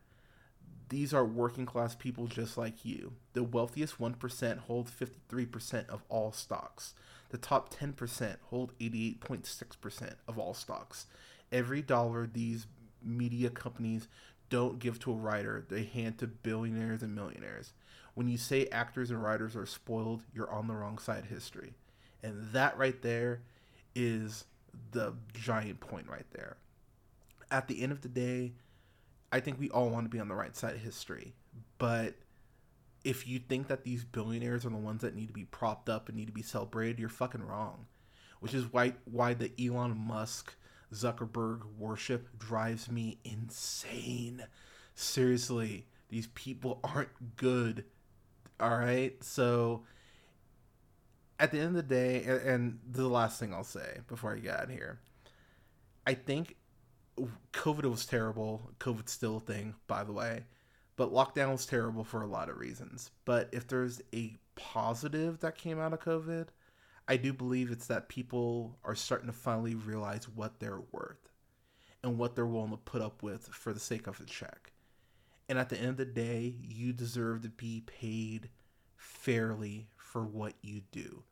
These 0.90 1.14
are 1.14 1.24
working 1.24 1.66
class 1.66 1.94
people 1.94 2.26
just 2.26 2.58
like 2.58 2.84
you. 2.84 3.12
The 3.32 3.44
wealthiest 3.44 3.98
1% 3.98 4.58
hold 4.58 4.90
53% 4.90 5.88
of 5.88 6.02
all 6.08 6.32
stocks. 6.32 6.94
The 7.30 7.38
top 7.38 7.72
10% 7.72 8.36
hold 8.50 8.76
88.6% 8.80 10.14
of 10.26 10.36
all 10.36 10.52
stocks. 10.52 11.06
Every 11.52 11.80
dollar 11.80 12.26
these 12.26 12.66
media 13.02 13.50
companies 13.50 14.08
don't 14.48 14.80
give 14.80 14.98
to 15.00 15.12
a 15.12 15.14
writer, 15.14 15.64
they 15.68 15.84
hand 15.84 16.18
to 16.18 16.26
billionaires 16.26 17.04
and 17.04 17.14
millionaires. 17.14 17.72
When 18.14 18.26
you 18.26 18.36
say 18.36 18.66
actors 18.66 19.12
and 19.12 19.22
writers 19.22 19.54
are 19.54 19.66
spoiled, 19.66 20.24
you're 20.34 20.50
on 20.50 20.66
the 20.66 20.74
wrong 20.74 20.98
side 20.98 21.24
of 21.24 21.30
history. 21.30 21.74
And 22.20 22.52
that 22.52 22.76
right 22.76 23.00
there 23.00 23.42
is 23.94 24.44
the 24.90 25.14
giant 25.32 25.78
point 25.78 26.08
right 26.08 26.26
there. 26.32 26.56
At 27.48 27.68
the 27.68 27.80
end 27.80 27.92
of 27.92 28.02
the 28.02 28.08
day, 28.08 28.54
I 29.32 29.40
think 29.40 29.58
we 29.58 29.70
all 29.70 29.90
want 29.90 30.06
to 30.06 30.10
be 30.10 30.20
on 30.20 30.28
the 30.28 30.34
right 30.34 30.56
side 30.56 30.74
of 30.74 30.80
history. 30.80 31.34
But 31.78 32.14
if 33.04 33.26
you 33.26 33.38
think 33.38 33.68
that 33.68 33.84
these 33.84 34.04
billionaires 34.04 34.66
are 34.66 34.70
the 34.70 34.76
ones 34.76 35.02
that 35.02 35.14
need 35.14 35.28
to 35.28 35.32
be 35.32 35.44
propped 35.44 35.88
up 35.88 36.08
and 36.08 36.16
need 36.16 36.26
to 36.26 36.32
be 36.32 36.42
celebrated, 36.42 36.98
you're 36.98 37.08
fucking 37.08 37.42
wrong. 37.42 37.86
Which 38.40 38.54
is 38.54 38.72
why 38.72 38.94
why 39.04 39.34
the 39.34 39.52
Elon 39.62 39.96
Musk 39.96 40.54
Zuckerberg 40.92 41.60
worship 41.78 42.38
drives 42.38 42.90
me 42.90 43.18
insane. 43.24 44.44
Seriously, 44.94 45.86
these 46.08 46.26
people 46.28 46.80
aren't 46.82 47.36
good. 47.36 47.84
All 48.58 48.76
right? 48.76 49.22
So 49.22 49.84
at 51.38 51.50
the 51.50 51.58
end 51.58 51.68
of 51.68 51.74
the 51.74 51.82
day, 51.82 52.24
and, 52.24 52.40
and 52.40 52.78
the 52.90 53.08
last 53.08 53.38
thing 53.40 53.54
I'll 53.54 53.64
say 53.64 54.00
before 54.08 54.34
I 54.34 54.38
get 54.38 54.56
out 54.56 54.64
of 54.64 54.70
here, 54.70 55.00
I 56.06 56.14
think 56.14 56.56
COVID 57.52 57.84
was 57.90 58.06
terrible. 58.06 58.70
COVID's 58.78 59.12
still 59.12 59.38
a 59.38 59.40
thing, 59.40 59.74
by 59.86 60.04
the 60.04 60.12
way. 60.12 60.44
But 60.96 61.12
lockdown 61.12 61.52
was 61.52 61.66
terrible 61.66 62.04
for 62.04 62.22
a 62.22 62.26
lot 62.26 62.48
of 62.48 62.58
reasons. 62.58 63.10
But 63.24 63.48
if 63.52 63.66
there's 63.66 64.02
a 64.14 64.36
positive 64.54 65.40
that 65.40 65.56
came 65.56 65.80
out 65.80 65.92
of 65.92 66.00
COVID, 66.00 66.48
I 67.08 67.16
do 67.16 67.32
believe 67.32 67.70
it's 67.70 67.86
that 67.86 68.08
people 68.08 68.78
are 68.84 68.94
starting 68.94 69.26
to 69.26 69.32
finally 69.32 69.74
realize 69.74 70.28
what 70.28 70.60
they're 70.60 70.82
worth 70.92 71.30
and 72.02 72.18
what 72.18 72.34
they're 72.34 72.46
willing 72.46 72.70
to 72.70 72.76
put 72.76 73.02
up 73.02 73.22
with 73.22 73.46
for 73.46 73.72
the 73.72 73.80
sake 73.80 74.06
of 74.06 74.20
a 74.20 74.24
check. 74.24 74.72
And 75.48 75.58
at 75.58 75.68
the 75.68 75.78
end 75.78 75.88
of 75.88 75.96
the 75.96 76.04
day, 76.04 76.54
you 76.62 76.92
deserve 76.92 77.42
to 77.42 77.48
be 77.48 77.82
paid 77.86 78.50
fairly 78.96 79.88
for 79.96 80.24
what 80.24 80.54
you 80.62 80.82
do. 80.92 81.24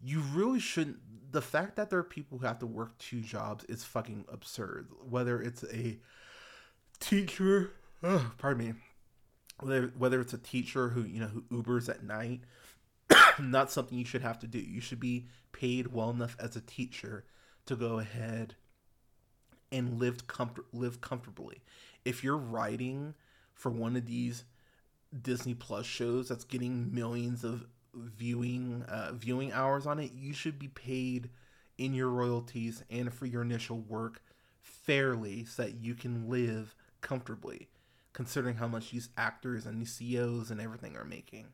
You 0.00 0.20
really 0.20 0.60
shouldn't. 0.60 0.98
The 1.32 1.42
fact 1.42 1.76
that 1.76 1.90
there 1.90 1.98
are 1.98 2.04
people 2.04 2.38
who 2.38 2.46
have 2.46 2.58
to 2.60 2.66
work 2.66 2.96
two 2.98 3.20
jobs 3.20 3.64
is 3.64 3.84
fucking 3.84 4.24
absurd. 4.28 4.88
Whether 5.08 5.40
it's 5.42 5.64
a 5.64 5.98
teacher, 7.00 7.72
pardon 8.38 8.66
me, 8.66 8.74
whether 9.60 9.92
whether 9.98 10.20
it's 10.20 10.32
a 10.32 10.38
teacher 10.38 10.90
who 10.90 11.02
you 11.02 11.20
know 11.20 11.26
who 11.28 11.42
Ubers 11.62 11.88
at 11.88 12.02
night, 12.04 12.42
not 13.40 13.70
something 13.70 13.98
you 13.98 14.04
should 14.04 14.22
have 14.22 14.38
to 14.40 14.46
do. 14.46 14.58
You 14.58 14.80
should 14.80 15.00
be 15.00 15.26
paid 15.52 15.88
well 15.88 16.10
enough 16.10 16.36
as 16.38 16.56
a 16.56 16.60
teacher 16.60 17.24
to 17.66 17.76
go 17.76 17.98
ahead 17.98 18.54
and 19.72 19.98
live 19.98 20.26
comfort 20.26 20.66
live 20.72 21.00
comfortably. 21.00 21.62
If 22.04 22.22
you're 22.22 22.36
writing 22.36 23.14
for 23.54 23.70
one 23.70 23.96
of 23.96 24.06
these 24.06 24.44
Disney 25.22 25.54
Plus 25.54 25.86
shows 25.86 26.28
that's 26.28 26.44
getting 26.44 26.94
millions 26.94 27.44
of 27.44 27.66
viewing 27.96 28.84
uh, 28.88 29.12
viewing 29.12 29.52
hours 29.52 29.86
on 29.86 29.98
it, 29.98 30.12
you 30.14 30.32
should 30.32 30.58
be 30.58 30.68
paid 30.68 31.30
in 31.78 31.94
your 31.94 32.08
royalties 32.08 32.84
and 32.90 33.12
for 33.12 33.26
your 33.26 33.42
initial 33.42 33.78
work 33.80 34.22
fairly 34.62 35.44
so 35.44 35.62
that 35.62 35.74
you 35.74 35.94
can 35.94 36.28
live 36.28 36.74
comfortably 37.00 37.68
considering 38.16 38.56
how 38.56 38.66
much 38.66 38.92
these 38.92 39.10
actors 39.18 39.66
and 39.66 39.78
these 39.78 39.92
CEOs 39.92 40.50
and 40.50 40.58
everything 40.58 40.96
are 40.96 41.04
making. 41.04 41.48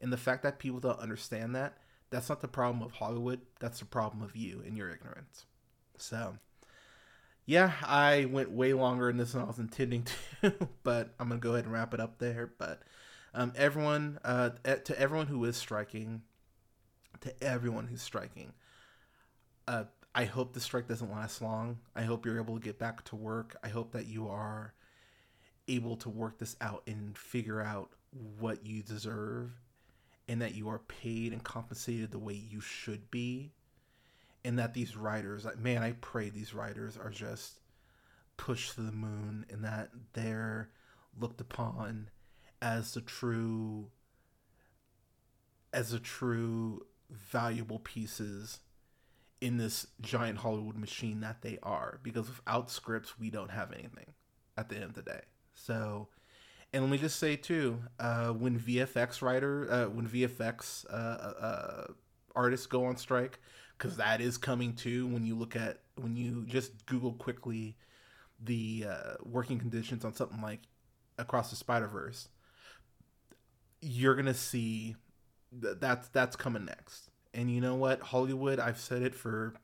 And 0.00 0.12
the 0.12 0.16
fact 0.16 0.44
that 0.44 0.60
people 0.60 0.78
don't 0.78 1.00
understand 1.00 1.56
that, 1.56 1.78
that's 2.10 2.28
not 2.28 2.40
the 2.40 2.46
problem 2.46 2.80
of 2.80 2.92
Hollywood, 2.92 3.40
that's 3.58 3.80
the 3.80 3.86
problem 3.86 4.22
of 4.22 4.36
you 4.36 4.62
and 4.64 4.76
your 4.76 4.88
ignorance. 4.88 5.46
So, 5.98 6.36
yeah, 7.44 7.72
I 7.84 8.26
went 8.26 8.52
way 8.52 8.72
longer 8.72 9.10
in 9.10 9.16
this 9.16 9.32
than 9.32 9.42
I 9.42 9.46
was 9.46 9.58
intending 9.58 10.06
to, 10.42 10.54
but 10.84 11.12
I'm 11.18 11.28
going 11.28 11.40
to 11.40 11.44
go 11.44 11.54
ahead 11.54 11.64
and 11.64 11.72
wrap 11.72 11.92
it 11.92 11.98
up 11.98 12.18
there. 12.18 12.52
But 12.56 12.82
um, 13.36 13.52
everyone, 13.54 14.18
uh, 14.24 14.50
to 14.84 14.98
everyone 14.98 15.26
who 15.26 15.44
is 15.44 15.56
striking, 15.56 16.22
to 17.20 17.44
everyone 17.44 17.86
who's 17.86 18.02
striking, 18.02 18.52
uh, 19.68 19.84
I 20.14 20.24
hope 20.24 20.54
the 20.54 20.60
strike 20.60 20.88
doesn't 20.88 21.12
last 21.12 21.42
long. 21.42 21.78
I 21.94 22.02
hope 22.02 22.24
you're 22.24 22.40
able 22.40 22.58
to 22.58 22.64
get 22.64 22.78
back 22.78 23.04
to 23.04 23.16
work. 23.16 23.54
I 23.62 23.68
hope 23.68 23.92
that 23.92 24.06
you 24.06 24.28
are 24.28 24.72
able 25.68 25.96
to 25.96 26.08
work 26.08 26.38
this 26.38 26.56
out 26.62 26.82
and 26.86 27.16
figure 27.16 27.60
out 27.60 27.90
what 28.38 28.64
you 28.64 28.82
deserve 28.82 29.50
and 30.28 30.40
that 30.40 30.54
you 30.54 30.70
are 30.70 30.78
paid 30.78 31.32
and 31.32 31.44
compensated 31.44 32.10
the 32.10 32.18
way 32.18 32.34
you 32.34 32.60
should 32.60 33.10
be 33.10 33.52
and 34.44 34.58
that 34.58 34.74
these 34.74 34.96
writers 34.96 35.46
man 35.58 35.82
i 35.82 35.92
pray 36.00 36.30
these 36.30 36.54
writers 36.54 36.96
are 36.96 37.10
just 37.10 37.60
pushed 38.36 38.74
to 38.74 38.80
the 38.80 38.92
moon 38.92 39.44
and 39.50 39.64
that 39.64 39.90
they're 40.12 40.70
looked 41.18 41.40
upon 41.40 42.08
as 42.60 42.94
the 42.94 43.00
true 43.00 43.90
as 45.72 45.90
the 45.90 45.98
true 45.98 46.86
valuable 47.10 47.78
pieces 47.78 48.60
in 49.40 49.58
this 49.58 49.86
giant 50.00 50.38
hollywood 50.38 50.76
machine 50.76 51.20
that 51.20 51.42
they 51.42 51.58
are 51.62 52.00
because 52.02 52.28
without 52.28 52.70
scripts 52.70 53.18
we 53.18 53.30
don't 53.30 53.50
have 53.50 53.72
anything 53.72 54.14
at 54.56 54.68
the 54.68 54.76
end 54.76 54.84
of 54.84 54.94
the 54.94 55.02
day 55.02 55.20
so, 55.56 56.08
and 56.72 56.84
let 56.84 56.90
me 56.90 56.98
just 56.98 57.18
say 57.18 57.34
too, 57.36 57.82
uh, 57.98 58.28
when 58.28 58.60
VFX 58.60 59.22
writer, 59.22 59.70
uh, 59.70 59.84
when 59.86 60.06
VFX 60.06 60.84
uh, 60.90 60.92
uh, 60.92 61.86
artists 62.36 62.66
go 62.66 62.84
on 62.84 62.96
strike, 62.96 63.40
because 63.76 63.96
that 63.96 64.20
is 64.20 64.36
coming 64.36 64.74
too. 64.74 65.06
When 65.06 65.24
you 65.24 65.34
look 65.34 65.56
at 65.56 65.78
when 65.96 66.14
you 66.14 66.44
just 66.46 66.86
Google 66.86 67.14
quickly 67.14 67.76
the 68.42 68.86
uh, 68.88 69.14
working 69.24 69.58
conditions 69.58 70.04
on 70.04 70.14
something 70.14 70.42
like 70.42 70.60
Across 71.18 71.50
the 71.50 71.56
Spider 71.56 71.88
Verse, 71.88 72.28
you're 73.80 74.14
gonna 74.14 74.34
see 74.34 74.96
that 75.52 75.80
that's 75.80 76.08
that's 76.08 76.36
coming 76.36 76.64
next. 76.64 77.10
And 77.34 77.50
you 77.50 77.60
know 77.60 77.74
what, 77.74 78.00
Hollywood, 78.00 78.58
I've 78.58 78.78
said 78.78 79.02
it 79.02 79.14
for 79.14 79.54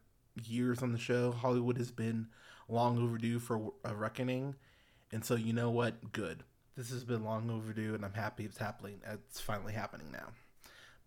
years 0.45 0.83
on 0.83 0.93
the 0.93 0.99
show. 0.99 1.33
Hollywood 1.33 1.79
has 1.79 1.91
been 1.91 2.29
long 2.69 2.99
overdue 3.03 3.39
for 3.39 3.73
a 3.85 3.95
reckoning 3.95 4.55
and 5.13 5.25
so 5.25 5.35
you 5.35 5.53
know 5.53 5.71
what? 5.71 6.13
Good. 6.13 6.43
This 6.75 6.91
has 6.91 7.05
been 7.05 7.23
long 7.23 7.51
overdue, 7.51 7.95
and 7.95 8.03
I'm 8.05 8.15
happy 8.15 8.45
it's 8.45 8.57
happening. 8.57 9.01
It's 9.07 9.41
finally 9.41 9.75
happening 9.75 10.11
now. 10.11 10.29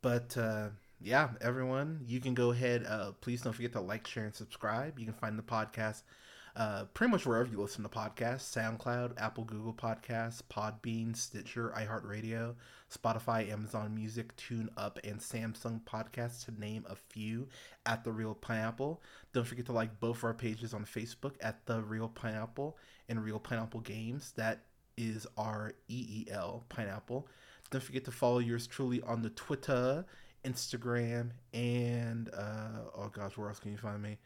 But 0.03 0.37
uh, 0.37 0.69
yeah, 1.01 1.29
everyone, 1.41 2.01
you 2.05 2.19
can 2.19 2.35
go 2.35 2.51
ahead. 2.51 2.85
Uh, 2.87 3.13
please 3.19 3.41
don't 3.41 3.53
forget 3.53 3.73
to 3.73 3.81
like, 3.81 4.05
share, 4.05 4.25
and 4.25 4.35
subscribe. 4.35 4.99
You 4.99 5.05
can 5.05 5.15
find 5.15 5.39
the 5.39 5.43
podcast 5.43 6.03
uh, 6.55 6.85
pretty 6.93 7.11
much 7.11 7.25
wherever 7.25 7.49
you 7.49 7.59
listen 7.59 7.83
to 7.83 7.89
podcasts 7.89 8.55
SoundCloud, 8.55 9.13
Apple, 9.17 9.43
Google 9.43 9.73
Podcasts, 9.73 10.41
Podbean, 10.49 11.15
Stitcher, 11.15 11.73
iHeartRadio, 11.77 12.55
Spotify, 12.89 13.51
Amazon 13.51 13.93
Music, 13.93 14.33
Tune 14.37 14.69
Up, 14.77 14.97
and 15.03 15.19
Samsung 15.19 15.81
Podcasts, 15.81 16.45
to 16.45 16.59
name 16.59 16.85
a 16.89 16.95
few, 16.95 17.49
at 17.85 18.05
The 18.05 18.11
Reel 18.11 18.35
Pineapple. 18.35 19.01
Don't 19.33 19.45
forget 19.45 19.65
to 19.65 19.73
like 19.73 19.99
both 19.99 20.23
our 20.23 20.33
pages 20.33 20.73
on 20.73 20.85
Facebook 20.85 21.33
at 21.41 21.65
The 21.65 21.81
Reel 21.81 22.07
Pineapple 22.07 22.77
and 23.09 23.23
Reel 23.23 23.39
Pineapple 23.39 23.81
Games. 23.81 24.31
That 24.37 24.61
is 24.97 25.27
our 25.37 25.73
EEL 25.89 26.63
Pineapple. 26.69 27.27
Don't 27.69 27.83
forget 27.83 28.05
to 28.05 28.11
follow 28.11 28.39
yours 28.39 28.65
truly 28.65 29.01
on 29.01 29.21
the 29.21 29.31
Twitter, 29.31 30.05
Instagram, 30.45 31.31
and 31.53 32.29
uh, 32.33 32.79
oh 32.95 33.09
gosh, 33.09 33.35
where 33.35 33.49
else 33.49 33.59
can 33.59 33.71
you 33.71 33.77
find 33.77 34.01
me? 34.01 34.17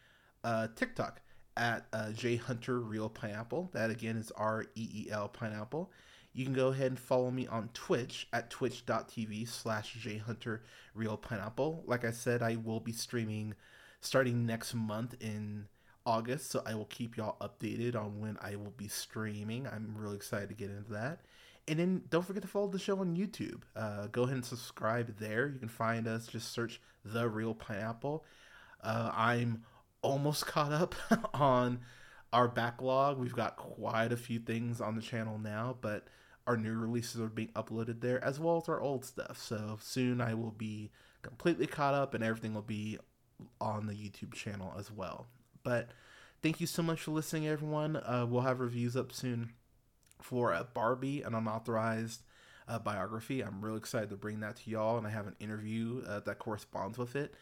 Uh, 0.44 0.68
TikTok 0.76 1.22
at 1.58 1.86
uh, 1.94 2.12
J 2.12 2.36
Hunter 2.36 2.80
Reel 2.80 3.10
Pineapple. 3.10 3.70
That 3.74 3.90
again 3.90 4.18
is 4.18 4.32
R 4.32 4.66
E 4.76 4.90
E 4.94 5.08
L 5.12 5.28
Pineapple. 5.28 5.92
You 6.34 6.46
can 6.46 6.54
go 6.54 6.68
ahead 6.68 6.88
and 6.88 7.00
follow 7.00 7.32
me 7.32 7.48
on 7.48 7.70
Twitch 7.74 8.28
at 8.32 8.50
twitch.tv 8.50 9.48
slash 9.48 9.94
J 9.94 10.18
Hunter 10.18 10.64
Reel 10.94 11.18
Pineapple. 11.18 11.84
Like 11.86 12.06
I 12.06 12.12
said, 12.12 12.42
I 12.42 12.56
will 12.56 12.80
be 12.80 12.92
streaming 12.92 13.56
starting 14.02 14.46
next 14.46 14.74
month 14.74 15.16
in 15.20 15.68
August, 16.06 16.50
so 16.50 16.64
I 16.66 16.76
will 16.76 16.86
keep 16.86 17.18
y'all 17.18 17.38
updated 17.42 17.96
on 17.96 18.20
when 18.20 18.38
I 18.42 18.56
will 18.56 18.74
be 18.78 18.88
streaming. 18.88 19.68
I'm 19.68 19.96
really 19.98 20.16
excited 20.16 20.50
to 20.50 20.56
get 20.56 20.70
into 20.70 20.92
that. 20.94 21.22
And 21.68 21.78
then 21.78 22.02
don't 22.10 22.26
forget 22.26 22.42
to 22.42 22.48
follow 22.48 22.68
the 22.68 22.80
show 22.80 23.00
on 23.00 23.16
YouTube. 23.16 23.62
Uh, 23.76 24.08
go 24.08 24.24
ahead 24.24 24.36
and 24.36 24.46
subscribe 24.46 25.18
there. 25.20 25.48
You 25.48 25.60
can 25.60 25.68
find 25.68 26.08
us, 26.08 26.28
just 26.28 26.52
search 26.52 26.82
The 27.06 27.28
Reel 27.30 27.54
Pineapple. 27.54 28.24
Uh, 28.82 29.12
I'm 29.14 29.64
almost 30.02 30.46
caught 30.46 30.72
up 30.72 30.96
on 31.34 31.80
our 32.32 32.48
backlog. 32.48 33.18
We've 33.18 33.36
got 33.36 33.58
quite 33.58 34.12
a 34.12 34.18
few 34.18 34.40
things 34.40 34.82
on 34.82 34.96
the 34.96 35.02
channel 35.02 35.38
now, 35.38 35.78
but 35.82 36.08
our 36.48 36.58
new 36.58 36.74
releases 36.74 37.22
are 37.22 37.28
being 37.28 37.50
uploaded 37.50 38.02
there 38.02 38.24
as 38.24 38.40
well 38.40 38.58
as 38.58 38.70
our 38.70 38.82
old 38.82 39.06
stuff. 39.06 39.42
So 39.42 39.78
soon 39.82 40.22
I 40.22 40.34
will 40.34 40.52
be 40.52 40.92
completely 41.22 41.68
caught 41.68 41.94
up, 41.94 42.14
and 42.14 42.24
everything 42.24 42.54
will 42.54 42.62
be 42.62 42.98
on 43.60 43.88
the 43.88 43.94
YouTube 43.94 44.34
channel 44.34 44.74
as 44.78 44.92
well. 44.92 45.28
But 45.64 45.90
thank 46.42 46.60
you 46.60 46.68
so 46.68 46.82
much 46.82 47.02
for 47.02 47.12
listening, 47.12 47.48
everyone. 47.48 47.98
Uh, 47.98 48.26
we'll 48.28 48.42
have 48.42 48.60
reviews 48.60 48.96
up 48.96 49.12
soon 49.12 49.52
for 50.22 50.54
uh, 50.54 50.64
Barbie, 50.74 51.22
an 51.22 51.34
unauthorized 51.34 52.24
uh, 52.68 52.80
biography. 52.80 53.42
I'm 53.42 53.62
really 53.62 53.78
excited 53.78 54.10
to 54.10 54.16
bring 54.16 54.40
that 54.42 54.58
to 54.58 54.70
y'all, 54.70 54.98
and 54.98 55.08
I 55.08 55.10
have 55.10 55.28
an 55.28 55.36
interview 55.40 56.04
uh, 56.08 56.20
that 56.22 56.40
corresponds 56.40 56.98
with 56.98 57.16
it. 57.16 57.34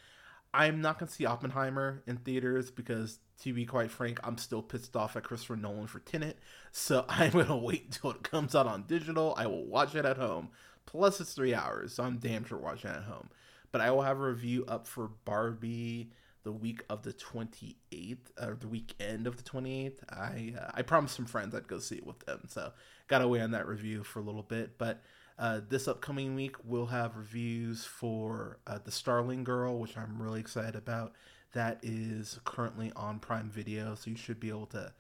I'm 0.58 0.82
not 0.82 0.98
going 0.98 1.08
to 1.08 1.14
see 1.14 1.26
Oppenheimer 1.28 2.02
in 2.08 2.18
theaters 2.18 2.72
because, 2.72 3.20
to 3.44 3.54
be 3.54 3.64
quite 3.64 3.92
frank, 3.92 4.20
I'm 4.24 4.40
still 4.40 4.64
pissed 4.64 4.96
off 4.96 5.16
at 5.16 5.24
Christopher 5.24 5.56
Nolan 5.56 5.86
for 5.86 6.00
Tenet. 6.00 6.40
So 6.72 7.06
I'm 7.10 7.32
going 7.32 7.46
to 7.46 7.56
wait 7.56 7.86
until 7.86 8.12
it 8.12 8.24
comes 8.24 8.56
out 8.56 8.66
on 8.66 8.86
digital. 8.88 9.36
I 9.38 9.46
will 9.46 9.66
watch 9.66 9.94
it 9.94 10.04
at 10.04 10.18
home. 10.18 10.50
Plus, 10.88 11.22
it's 11.22 11.34
three 11.34 11.54
hours, 11.54 11.94
so 11.94 12.04
I'm 12.04 12.18
damn 12.18 12.44
sure 12.44 12.58
watching 12.58 12.90
it 12.90 12.98
at 12.98 13.04
home. 13.04 13.30
But 13.72 13.82
I 13.82 13.92
will 13.92 14.02
have 14.02 14.18
a 14.18 14.28
review 14.28 14.66
up 14.68 14.88
for 14.88 15.12
Barbie 15.26 16.10
the 16.44 16.52
week 16.52 16.82
of 16.90 17.04
the 17.04 17.12
28th, 17.14 18.18
or 18.42 18.58
the 18.60 18.68
weekend 18.68 19.28
of 19.28 19.36
the 19.38 19.44
28th. 19.44 20.00
I 20.10 20.56
uh, 20.58 20.72
I 20.74 20.82
promised 20.82 21.16
some 21.16 21.26
friends 21.26 21.54
I'd 21.54 21.68
go 21.68 21.78
see 21.78 21.98
it 21.98 22.08
with 22.08 22.20
them, 22.20 22.44
so 22.48 22.72
got 23.08 23.22
away 23.22 23.42
on 23.42 23.52
that 23.52 23.68
review 23.68 24.04
for 24.04 24.20
a 24.20 24.24
little 24.24 24.44
bit. 24.44 24.78
But 24.78 25.04
uh, 25.40 25.62
this 25.68 25.88
upcoming 25.88 26.36
week, 26.36 26.56
we'll 26.64 26.88
have 26.88 27.16
reviews 27.16 27.86
for 27.86 28.60
uh, 28.66 28.80
The 28.84 28.92
Starling 28.92 29.44
Girl, 29.44 29.78
which 29.78 29.98
I'm 29.98 30.22
really 30.22 30.40
excited 30.40 30.76
about. 30.76 31.14
That 31.54 31.80
is 31.84 32.40
currently 32.44 32.92
on 32.96 33.20
Prime 33.20 33.50
Video, 33.50 33.96
so 33.96 34.10
you 34.10 34.18
should 34.18 34.40
be 34.40 34.50
able 34.50 34.66
to 34.68 34.92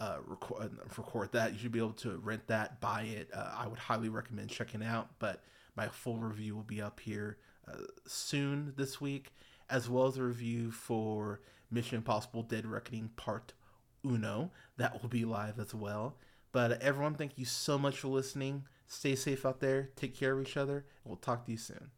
uh, 0.00 0.16
record, 0.26 0.62
uh, 0.62 0.84
record 0.96 1.32
that. 1.32 1.52
You 1.52 1.58
should 1.58 1.72
be 1.72 1.78
able 1.78 1.92
to 1.94 2.18
rent 2.18 2.46
that, 2.48 2.80
buy 2.80 3.02
it. 3.02 3.30
Uh, 3.32 3.54
I 3.56 3.66
would 3.66 3.78
highly 3.78 4.08
recommend 4.08 4.50
checking 4.50 4.82
out, 4.82 5.08
but 5.18 5.44
my 5.76 5.88
full 5.88 6.18
review 6.18 6.56
will 6.56 6.62
be 6.62 6.82
up 6.82 7.00
here 7.00 7.38
uh, 7.68 7.76
soon 8.06 8.74
this 8.76 9.00
week 9.00 9.32
as 9.70 9.88
well 9.88 10.06
as 10.06 10.18
a 10.18 10.22
review 10.22 10.72
for 10.72 11.40
Mission 11.70 11.98
Impossible 11.98 12.42
Dead 12.42 12.66
Reckoning 12.66 13.10
Part 13.16 13.52
Uno. 14.04 14.50
That 14.76 15.00
will 15.00 15.08
be 15.08 15.24
live 15.24 15.58
as 15.58 15.72
well. 15.72 16.16
But 16.52 16.82
everyone, 16.82 17.14
thank 17.14 17.38
you 17.38 17.44
so 17.44 17.78
much 17.78 17.98
for 17.98 18.08
listening. 18.08 18.64
Stay 18.92 19.14
safe 19.14 19.46
out 19.46 19.60
there. 19.60 19.90
Take 19.94 20.16
care 20.16 20.32
of 20.32 20.42
each 20.42 20.56
other. 20.56 20.78
And 20.78 20.84
we'll 21.06 21.16
talk 21.16 21.46
to 21.46 21.52
you 21.52 21.58
soon. 21.58 21.92